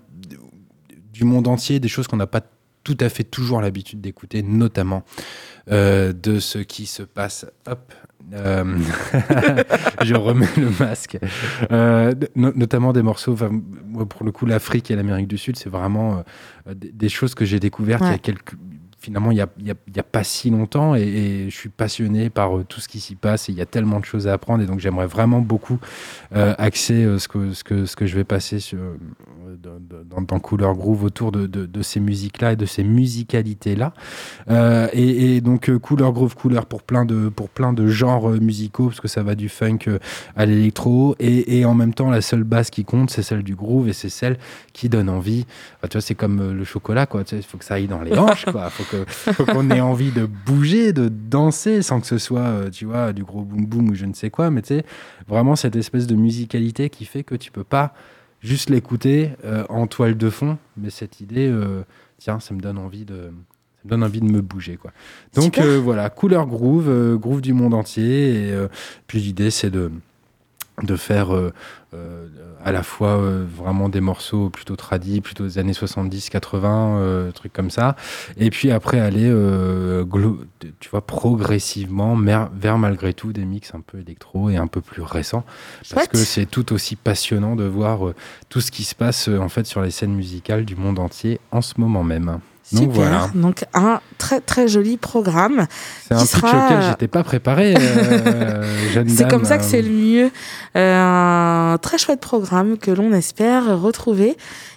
du 1.14 1.24
monde 1.24 1.48
entier, 1.48 1.80
des 1.80 1.88
choses 1.88 2.08
qu'on 2.08 2.18
n'a 2.18 2.28
pas 2.28 2.42
tout 2.86 2.96
à 3.02 3.10
fait 3.10 3.26
toujours 3.26 3.60
l'habitude 3.62 4.00
d'écouter, 4.00 4.42
notamment 4.44 5.04
euh, 5.70 6.14
de 6.14 6.40
ce 6.40 6.60
qui 6.60 6.86
se 6.86 7.04
passe. 7.04 7.46
Hop. 7.68 7.92
euh, 8.34 8.64
je 10.04 10.16
remets 10.16 10.48
le 10.58 10.70
masque. 10.80 11.18
Euh, 11.72 12.14
no- 12.36 12.54
notamment 12.56 12.94
des 12.94 13.02
morceaux, 13.02 13.34
enfin, 13.34 13.50
moi, 13.86 14.06
pour 14.08 14.24
le 14.24 14.32
coup, 14.32 14.46
l'Afrique 14.46 14.90
et 14.92 14.96
l'Amérique 14.96 15.28
du 15.28 15.38
Sud, 15.38 15.58
c'est 15.58 15.70
vraiment 15.70 16.24
des, 16.74 16.92
des 16.92 17.10
choses 17.10 17.36
que 17.36 17.44
j'ai 17.44 17.60
découvertes 17.60 18.04
il 18.06 18.12
y 18.12 18.16
a 18.16 18.18
quelques. 18.20 18.54
Finalement, 19.06 19.30
il 19.30 19.36
n'y 19.36 19.40
a, 20.00 20.04
pas 20.04 20.24
si 20.24 20.50
longtemps 20.50 20.96
et, 20.96 21.02
et 21.04 21.50
je 21.52 21.56
suis 21.56 21.70
passionné 21.70 22.32
par 22.32 22.58
euh, 22.58 22.64
tout 22.64 22.80
ce 22.82 22.88
qui 22.88 23.00
s'y 23.00 23.14
passe 23.14 23.50
et 23.50 23.52
il 23.52 23.58
y 23.58 23.62
a 23.62 23.68
tellement 23.68 24.00
de 24.00 24.06
choses 24.06 24.28
à 24.28 24.34
apprendre 24.34 24.64
et 24.64 24.66
donc 24.66 24.80
j'aimerais 24.80 25.06
vraiment 25.06 25.42
beaucoup 25.42 25.78
euh, 26.36 26.56
axer 26.58 27.04
euh, 27.04 27.20
ce, 27.20 27.28
que, 27.28 27.54
ce, 27.54 27.64
que, 27.64 27.86
ce 27.86 27.96
que 27.96 28.08
je 28.08 28.16
vais 28.16 28.24
passer 28.24 28.60
sur, 28.60 28.80
euh, 28.80 28.98
dans, 29.62 30.22
dans- 30.22 30.40
Couleur 30.40 30.74
Groove 30.74 31.04
autour 31.04 31.32
de, 31.32 31.46
de, 31.46 31.68
de 31.68 31.82
ces 31.84 32.00
musiques-là 32.00 32.54
et 32.54 32.56
de 32.56 32.66
ces 32.66 32.84
musicalités-là. 32.84 33.94
Et, 34.94 35.36
et 35.36 35.42
donc 35.42 35.70
Couleur 35.78 36.12
Groove, 36.12 36.36
couleur 36.36 36.66
pour 36.66 36.82
plein 36.82 37.06
de, 37.06 37.30
pour 37.30 37.50
plein 37.50 37.74
de 37.74 37.88
genres 37.88 38.30
musicaux 38.30 38.88
parce 38.88 39.02
que 39.02 39.08
ça 39.08 39.22
va 39.22 39.36
du 39.36 39.50
funk 39.50 39.80
à 40.36 40.46
l'électro 40.48 41.16
et, 41.20 41.60
et 41.60 41.66
en 41.66 41.74
même 41.76 41.94
temps 41.94 42.10
la 42.10 42.22
seule 42.22 42.44
base 42.44 42.70
qui 42.72 42.86
compte 42.86 43.12
c'est 43.12 43.22
celle 43.24 43.44
du 43.44 43.56
groove 43.56 43.88
et 43.88 43.94
c'est 43.94 44.10
celle 44.10 44.38
qui 44.74 44.90
donne 44.90 45.10
envie. 45.10 45.46
Enfin, 45.78 45.88
tu 45.90 45.98
vois, 45.98 46.02
c'est 46.02 46.16
comme 46.16 46.52
le 46.54 46.64
chocolat 46.64 47.06
quoi. 47.06 47.24
Tu 47.24 47.32
sais, 47.32 47.38
Il 47.38 47.44
faut 47.44 47.58
que 47.58 47.66
ça 47.66 47.76
aille 47.76 47.88
dans 47.88 48.02
les 48.02 48.14
hanches 48.18 48.46
quoi. 48.46 48.70
Faut 48.70 48.84
que, 48.84 48.95
faut 49.08 49.46
qu'on 49.46 49.70
ait 49.70 49.82
envie 49.82 50.12
de 50.12 50.26
bouger, 50.26 50.94
de 50.94 51.10
danser 51.10 51.82
sans 51.82 52.00
que 52.00 52.08
ce 52.08 52.18
soit, 52.18 52.40
euh, 52.40 52.70
tu 52.70 52.86
vois, 52.86 53.14
du 53.14 53.24
gros 53.24 53.42
boom 53.42 53.66
boom 53.66 53.90
ou 53.90 53.96
je 53.96 54.06
ne 54.06 54.14
sais 54.14 54.30
quoi. 54.30 54.50
Mais 54.52 54.62
tu 54.62 54.70
sais, 54.70 54.86
vraiment 55.28 55.56
cette 55.56 55.76
espèce 55.76 56.08
de 56.08 56.16
musicalité 56.16 56.90
qui 56.90 57.06
fait 57.06 57.24
que 57.24 57.36
tu 57.36 57.52
peux 57.52 57.64
pas 57.64 57.94
juste 58.42 58.70
l'écouter 58.70 59.32
euh, 59.44 59.66
en 59.70 59.88
toile 59.88 60.16
de 60.16 60.30
fond, 60.30 60.58
mais 60.78 60.90
cette 60.90 61.20
idée, 61.20 61.48
euh, 61.48 61.84
tiens, 62.20 62.40
ça 62.40 62.54
me 62.54 62.62
donne 62.62 62.78
envie 62.78 63.06
de, 63.06 63.16
ça 63.16 63.82
me 63.86 63.90
donne 63.90 64.04
envie 64.04 64.22
de 64.22 64.26
me 64.26 64.42
bouger, 64.42 64.78
quoi. 64.78 64.92
Donc 65.34 65.58
euh, 65.58 65.80
voilà, 65.84 66.10
couleur 66.10 66.46
groove, 66.46 67.18
groove 67.18 67.42
du 67.42 67.54
monde 67.54 67.74
entier. 67.74 68.50
Et 68.50 68.68
puis 69.08 69.20
l'idée, 69.20 69.50
c'est 69.50 69.72
de 69.72 69.92
de 70.84 70.96
faire 70.96 71.34
euh, 71.34 71.54
euh, 71.96 72.28
à 72.64 72.72
la 72.72 72.84
fois 72.84 73.20
euh, 73.20 73.46
vraiment 73.48 73.90
des 73.90 74.02
morceaux 74.02 74.50
plutôt 74.50 74.76
tradis, 74.76 75.22
plutôt 75.22 75.44
des 75.44 75.60
années 75.60 75.74
70, 75.74 76.30
80, 76.30 76.98
euh, 76.98 77.32
trucs 77.32 77.54
comme 77.54 77.70
ça, 77.70 77.96
et 78.38 78.50
puis 78.50 78.72
après 78.72 79.00
aller, 79.00 79.32
tu 80.80 80.90
vois, 80.90 81.06
progressivement 81.06 82.18
vers 82.18 82.78
malgré 82.78 83.14
tout 83.14 83.34
des 83.34 83.46
mix 83.46 83.74
un 83.76 83.82
peu 83.82 84.00
électro 84.00 84.50
et 84.50 84.58
un 84.58 84.68
peu 84.68 84.82
plus 84.82 85.04
récents, 85.04 85.46
parce 85.94 86.08
que 86.08 86.18
c'est 86.18 86.48
tout 86.48 86.74
aussi 86.74 86.96
passionnant 86.96 87.56
de 87.56 87.66
voir 87.66 88.14
tout 88.50 88.62
ce 88.62 88.72
qui 88.72 88.84
se 88.84 88.96
passe 88.96 89.28
en 89.28 89.50
fait 89.50 89.66
sur 89.66 89.82
les 89.82 89.92
scènes 89.92 90.16
musicales 90.16 90.66
du 90.66 90.76
monde 90.76 91.00
entier 91.00 91.40
en 91.52 91.62
ce 91.62 91.76
moment 91.78 92.04
même. 92.04 92.40
Donc 92.72 92.82
Super. 92.94 92.96
voilà, 92.96 93.30
Donc 93.36 93.64
un 93.76 94.00
très 94.18 94.42
très 94.42 94.68
joli 94.68 94.98
programme. 94.98 95.68
c'est 96.08 96.16
un 96.16 96.18
pitch 96.20 96.30
sera- 96.30 96.66
auquel 96.66 96.82
j'étais 96.82 97.08
pas 97.08 97.24
préparé, 97.24 97.76
euh, 97.78 98.64
C'est 99.08 99.30
comme 99.30 99.46
ça 99.46 99.58
que 99.60 99.64
euh, 99.64 99.68
c'est 99.70 99.82
le 99.84 99.90
mieux. 99.92 100.32
Euh, 100.76 101.74
un 101.74 101.78
très 101.78 101.98
chouette 102.00 102.22
programme 102.22 102.78
que 102.80 102.90
l'on 102.90 103.14
espère 103.14 103.80
retrouver 103.80 104.36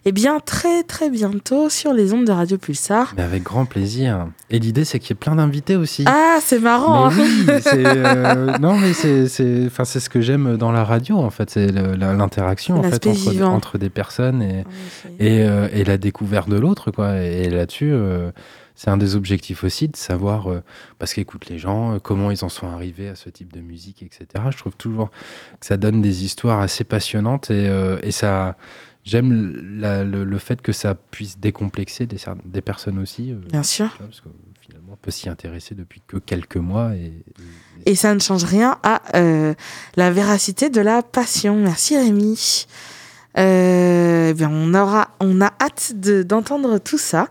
eh 0.09 0.13
bien 0.13 0.41
très 0.41 0.83
très 0.85 1.11
bientôt 1.11 1.69
sur 1.69 1.93
les 1.93 2.15
ondes 2.15 2.25
de 2.25 2.33
Radio 2.33 2.57
Pulsar. 2.57 3.13
Mais 3.17 3.23
avec 3.23 3.43
grand 3.43 3.67
plaisir. 3.67 4.29
Et 4.49 4.59
l'idée, 4.59 4.85
c'est 4.85 4.99
qu'il 4.99 5.11
y 5.11 5.13
ait 5.13 5.17
plein 5.17 5.37
d'invités 5.37 5.77
aussi. 5.77 6.05
Ah, 6.07 6.39
c'est 6.41 6.61
marrant. 6.61 7.11
Mais 7.11 7.23
oui, 7.23 7.61
c'est, 7.63 7.87
euh, 7.87 8.57
non, 8.61 8.79
mais 8.79 8.95
c'est, 8.95 9.29
ce 9.29 10.09
que 10.09 10.21
j'aime 10.21 10.57
dans 10.57 10.73
la 10.73 10.85
radio, 10.85 11.19
en 11.19 11.31
fait. 11.31 11.51
C'est 11.51 11.71
l'interaction 11.71 12.79
en 12.79 12.83
fait, 12.85 13.07
entre, 13.43 13.77
des 13.77 13.91
personnes 13.91 14.43
et, 14.43 14.65
euh, 15.21 15.69
et 15.73 15.85
la 15.85 15.99
découverte 15.99 16.49
de 16.49 16.57
l'autre. 16.57 16.91
Quoi. 16.91 17.21
Et 17.21 17.51
là-dessus, 17.51 17.91
euh, 17.93 18.31
c'est 18.79 18.91
un 18.91 18.97
des 18.97 19.17
objectifs 19.17 19.65
aussi 19.65 19.89
de 19.89 19.97
savoir, 19.97 20.49
euh, 20.53 20.63
parce 21.01 21.13
qu'écoute 21.13 21.49
les 21.49 21.59
gens, 21.59 21.95
euh, 21.95 21.99
comment 21.99 22.31
ils 22.31 22.45
en 22.45 22.49
sont 22.49 22.69
arrivés 22.69 23.09
à 23.09 23.17
ce 23.17 23.29
type 23.29 23.53
de 23.53 23.59
musique, 23.61 24.05
etc. 24.05 24.45
Je 24.53 24.57
trouve 24.57 24.77
toujours 24.77 25.11
que 25.59 25.67
ça 25.67 25.77
donne 25.77 26.01
des 26.01 26.25
histoires 26.25 26.61
assez 26.61 26.85
passionnantes 26.85 27.51
et, 27.51 27.69
euh, 27.69 27.99
et 28.05 28.13
ça. 28.13 28.57
J'aime 29.05 29.53
le, 29.81 30.25
le 30.25 30.39
fait 30.39 30.61
que 30.61 30.73
ça 30.73 30.95
puisse 30.95 31.39
décomplexer 31.39 32.07
des, 32.07 32.61
personnes 32.61 32.99
aussi. 32.99 33.33
euh, 33.33 33.37
Bien 33.51 33.62
sûr. 33.62 33.97
parce 33.99 34.20
que 34.20 34.29
finalement, 34.61 34.93
on 34.93 34.97
peut 34.97 35.11
s'y 35.11 35.29
intéresser 35.31 35.75
depuis 35.75 36.03
que 36.07 36.19
quelques 36.19 36.57
mois. 36.59 36.95
Et, 36.95 37.12
Et 37.87 37.95
ça 37.95 38.15
ne 38.15 38.19
change 38.20 38.45
rien 38.45 38.79
à 38.83 39.01
euh, 39.16 39.55
la 39.97 40.11
véracité 40.11 40.69
de 40.69 40.81
la 40.83 41.03
passion. 41.03 41.57
Merci 41.57 41.97
Rémi. 41.97 42.66
Euh, 43.39 44.29
eh 44.31 44.35
bien, 44.35 44.51
on 44.53 44.75
aura, 44.75 45.09
on 45.20 45.41
a 45.41 45.53
hâte 45.61 45.93
de- 45.95 46.23
d'entendre 46.23 46.79
tout 46.79 46.99
ça. 46.99 47.29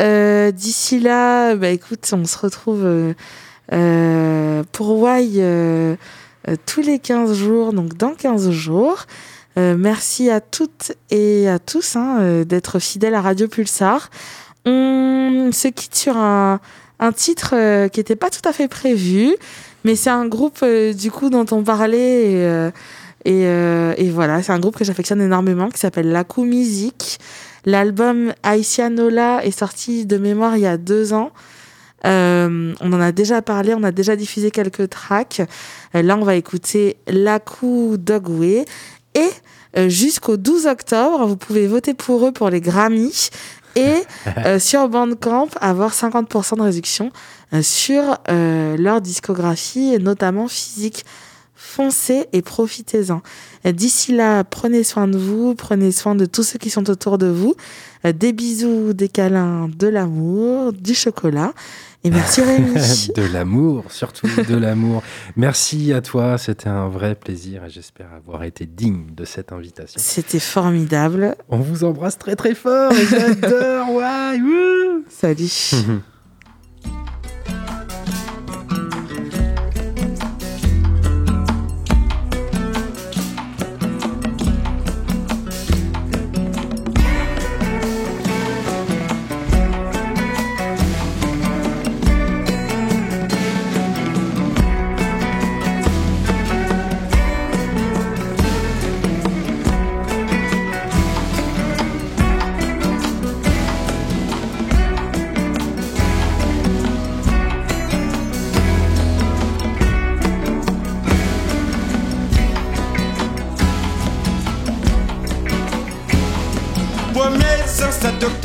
Euh, 0.00 0.50
D'ici 0.50 1.00
là, 1.00 1.54
bah, 1.56 1.68
écoute, 1.70 2.06
on 2.12 2.24
se 2.26 2.36
retrouve 2.36 2.84
euh, 3.72 4.62
pour 4.72 4.98
Why 5.02 5.40
tous 6.66 6.80
les 6.82 6.98
15 6.98 7.32
jours, 7.34 7.72
donc 7.72 7.96
dans 7.96 8.14
15 8.14 8.50
jours. 8.50 9.06
Euh, 9.58 9.76
merci 9.78 10.30
à 10.30 10.40
toutes 10.40 10.92
et 11.10 11.48
à 11.48 11.58
tous 11.58 11.96
hein, 11.96 12.18
euh, 12.20 12.44
d'être 12.44 12.78
fidèles 12.78 13.14
à 13.14 13.22
Radio 13.22 13.48
Pulsar. 13.48 14.10
On 14.66 15.50
se 15.52 15.68
quitte 15.68 15.94
sur 15.94 16.16
un, 16.16 16.60
un 16.98 17.12
titre 17.12 17.54
euh, 17.54 17.88
qui 17.88 18.00
n'était 18.00 18.16
pas 18.16 18.30
tout 18.30 18.46
à 18.46 18.52
fait 18.52 18.68
prévu, 18.68 19.34
mais 19.84 19.96
c'est 19.96 20.10
un 20.10 20.26
groupe 20.26 20.64
du 20.64 21.10
coup 21.10 21.30
dont 21.30 21.46
on 21.52 21.62
parlait 21.62 22.32
et, 22.32 22.70
et, 23.26 23.46
euh, 23.46 23.92
et 23.96 24.08
voilà, 24.10 24.40
c'est 24.40 24.52
un 24.52 24.60
groupe 24.60 24.76
que 24.76 24.84
j'affectionne 24.84 25.20
énormément 25.20 25.68
qui 25.68 25.80
s'appelle 25.80 26.10
Laku 26.12 26.44
Music. 26.44 27.18
L'album 27.64 28.32
Aïsianola 28.44 29.44
est 29.44 29.58
sorti 29.58 30.06
de 30.06 30.16
mémoire 30.16 30.56
il 30.56 30.62
y 30.62 30.66
a 30.66 30.76
deux 30.76 31.12
ans. 31.12 31.32
Euh, 32.04 32.72
on 32.80 32.92
en 32.92 33.00
a 33.00 33.10
déjà 33.10 33.42
parlé, 33.42 33.74
on 33.74 33.82
a 33.82 33.90
déjà 33.90 34.14
diffusé 34.14 34.52
quelques 34.52 34.90
tracks. 34.90 35.42
Là, 35.92 36.16
on 36.16 36.24
va 36.24 36.36
écouter 36.36 36.98
Laku 37.08 37.96
Dogway. 37.98 38.64
Et 39.16 39.30
jusqu'au 39.88 40.36
12 40.36 40.66
octobre, 40.66 41.26
vous 41.26 41.36
pouvez 41.36 41.66
voter 41.66 41.94
pour 41.94 42.26
eux 42.26 42.32
pour 42.32 42.50
les 42.50 42.60
Grammys. 42.60 43.30
Et 43.76 44.02
euh, 44.38 44.58
sur 44.58 44.88
Bandcamp, 44.88 45.48
avoir 45.60 45.92
50% 45.92 46.56
de 46.56 46.62
réduction 46.62 47.12
euh, 47.52 47.62
sur 47.62 48.18
euh, 48.28 48.76
leur 48.76 49.00
discographie, 49.00 49.98
notamment 50.00 50.48
physique. 50.48 51.04
Foncez 51.54 52.26
et 52.32 52.42
profitez-en. 52.42 53.22
Euh, 53.66 53.72
D'ici 53.72 54.12
là, 54.12 54.44
prenez 54.44 54.82
soin 54.82 55.06
de 55.08 55.18
vous, 55.18 55.54
prenez 55.54 55.92
soin 55.92 56.14
de 56.14 56.24
tous 56.26 56.42
ceux 56.42 56.58
qui 56.58 56.70
sont 56.70 56.88
autour 56.90 57.18
de 57.18 57.26
vous. 57.26 57.54
Euh, 58.04 58.12
Des 58.12 58.32
bisous, 58.32 58.92
des 58.92 59.08
câlins, 59.08 59.68
de 59.68 59.88
l'amour, 59.88 60.72
du 60.72 60.94
chocolat. 60.94 61.52
Et 62.04 62.10
merci 62.10 62.40
Rémi. 62.40 62.72
de 63.16 63.32
l'amour, 63.32 63.84
surtout 63.90 64.28
de 64.48 64.54
l'amour. 64.54 65.02
Merci 65.34 65.92
à 65.92 66.00
toi, 66.00 66.38
c'était 66.38 66.68
un 66.68 66.88
vrai 66.88 67.16
plaisir 67.16 67.64
et 67.64 67.70
j'espère 67.70 68.12
avoir 68.12 68.44
été 68.44 68.64
digne 68.64 69.06
de 69.12 69.24
cette 69.24 69.50
invitation. 69.50 70.00
C'était 70.00 70.38
formidable. 70.38 71.34
On 71.48 71.58
vous 71.58 71.82
embrasse 71.82 72.16
très 72.16 72.36
très 72.36 72.54
fort 72.54 72.92
et 72.92 73.06
j'adore. 73.06 73.86
Salut. 75.08 75.46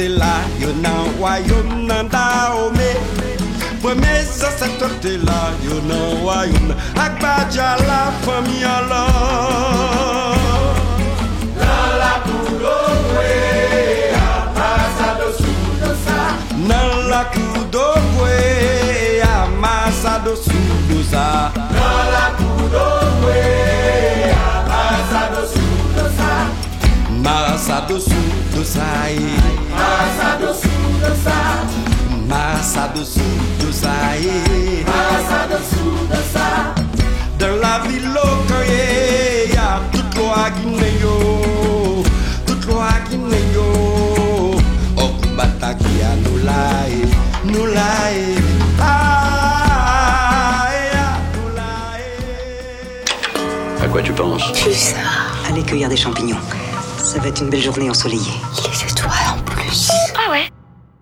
te 0.01 0.07
la 0.09 0.33
yo 0.59 0.69
nan 0.83 1.01
royaume 1.19 1.85
nan 1.87 2.07
Dahomey. 2.09 2.95
Premier 3.83 4.25
ancêtre 4.47 4.89
te 5.03 5.13
la 5.27 5.41
yo 5.65 5.75
nan 5.89 6.23
ak 7.05 7.21
la 7.21 7.35
la 7.91 8.01
de 15.81 15.89
ça. 16.05 16.19
Nan 16.69 16.89
la 17.11 17.23
cour 17.33 17.57
d'Ogwe, 17.73 18.39
amasa 19.35 20.13
sous 20.35 20.77
de 20.89 21.03
ça 21.11 21.51
Dans 21.77 22.03
la 22.15 22.27
amasa 22.37 23.80
Marasa 27.23 27.81
dessous 27.87 28.09
de 28.57 28.63
ça 28.63 28.81
Amasa 29.75 30.53
sous 30.53 30.97
de 30.99 31.13
ça. 31.23 31.37
Marasa 32.27 32.87
dessous 32.95 33.21
de 33.59 33.71
ça 33.71 33.89
Amasa 34.87 35.41
sous 35.69 36.07
de 36.07 36.21
ça. 36.33 36.47
Dans 37.39 37.55
la 37.61 37.79
ville 37.87 38.09
locaye, 38.13 39.51
y'a 39.53 39.81
toute 39.91 40.15
loi 40.17 40.49
Guinée 40.61 40.95
yo, 41.01 42.03
toute 42.45 42.65
loi 42.65 42.89
Guinée 43.09 43.47
yo. 43.53 44.55
Okubata 44.97 45.73
qui 45.75 46.01
a 46.03 46.15
nous 46.23 46.37
laï, 46.45 46.95
nous 47.45 47.65
laï. 47.65 48.35
À 53.83 53.87
quoi 53.87 54.01
tu 54.01 54.13
penses? 54.13 54.43
À 54.95 55.49
aller 55.49 55.63
cueillir 55.63 55.89
des 55.89 55.97
champignons. 55.97 56.37
Ça 57.03 57.19
va 57.19 57.27
être 57.27 57.41
une 57.41 57.49
belle 57.49 57.61
journée 57.61 57.89
ensoleillée. 57.89 58.33
Il 58.57 58.69
est 58.69 58.73
chez 58.73 58.95
toi. 58.95 59.11
Hein. 59.27 59.30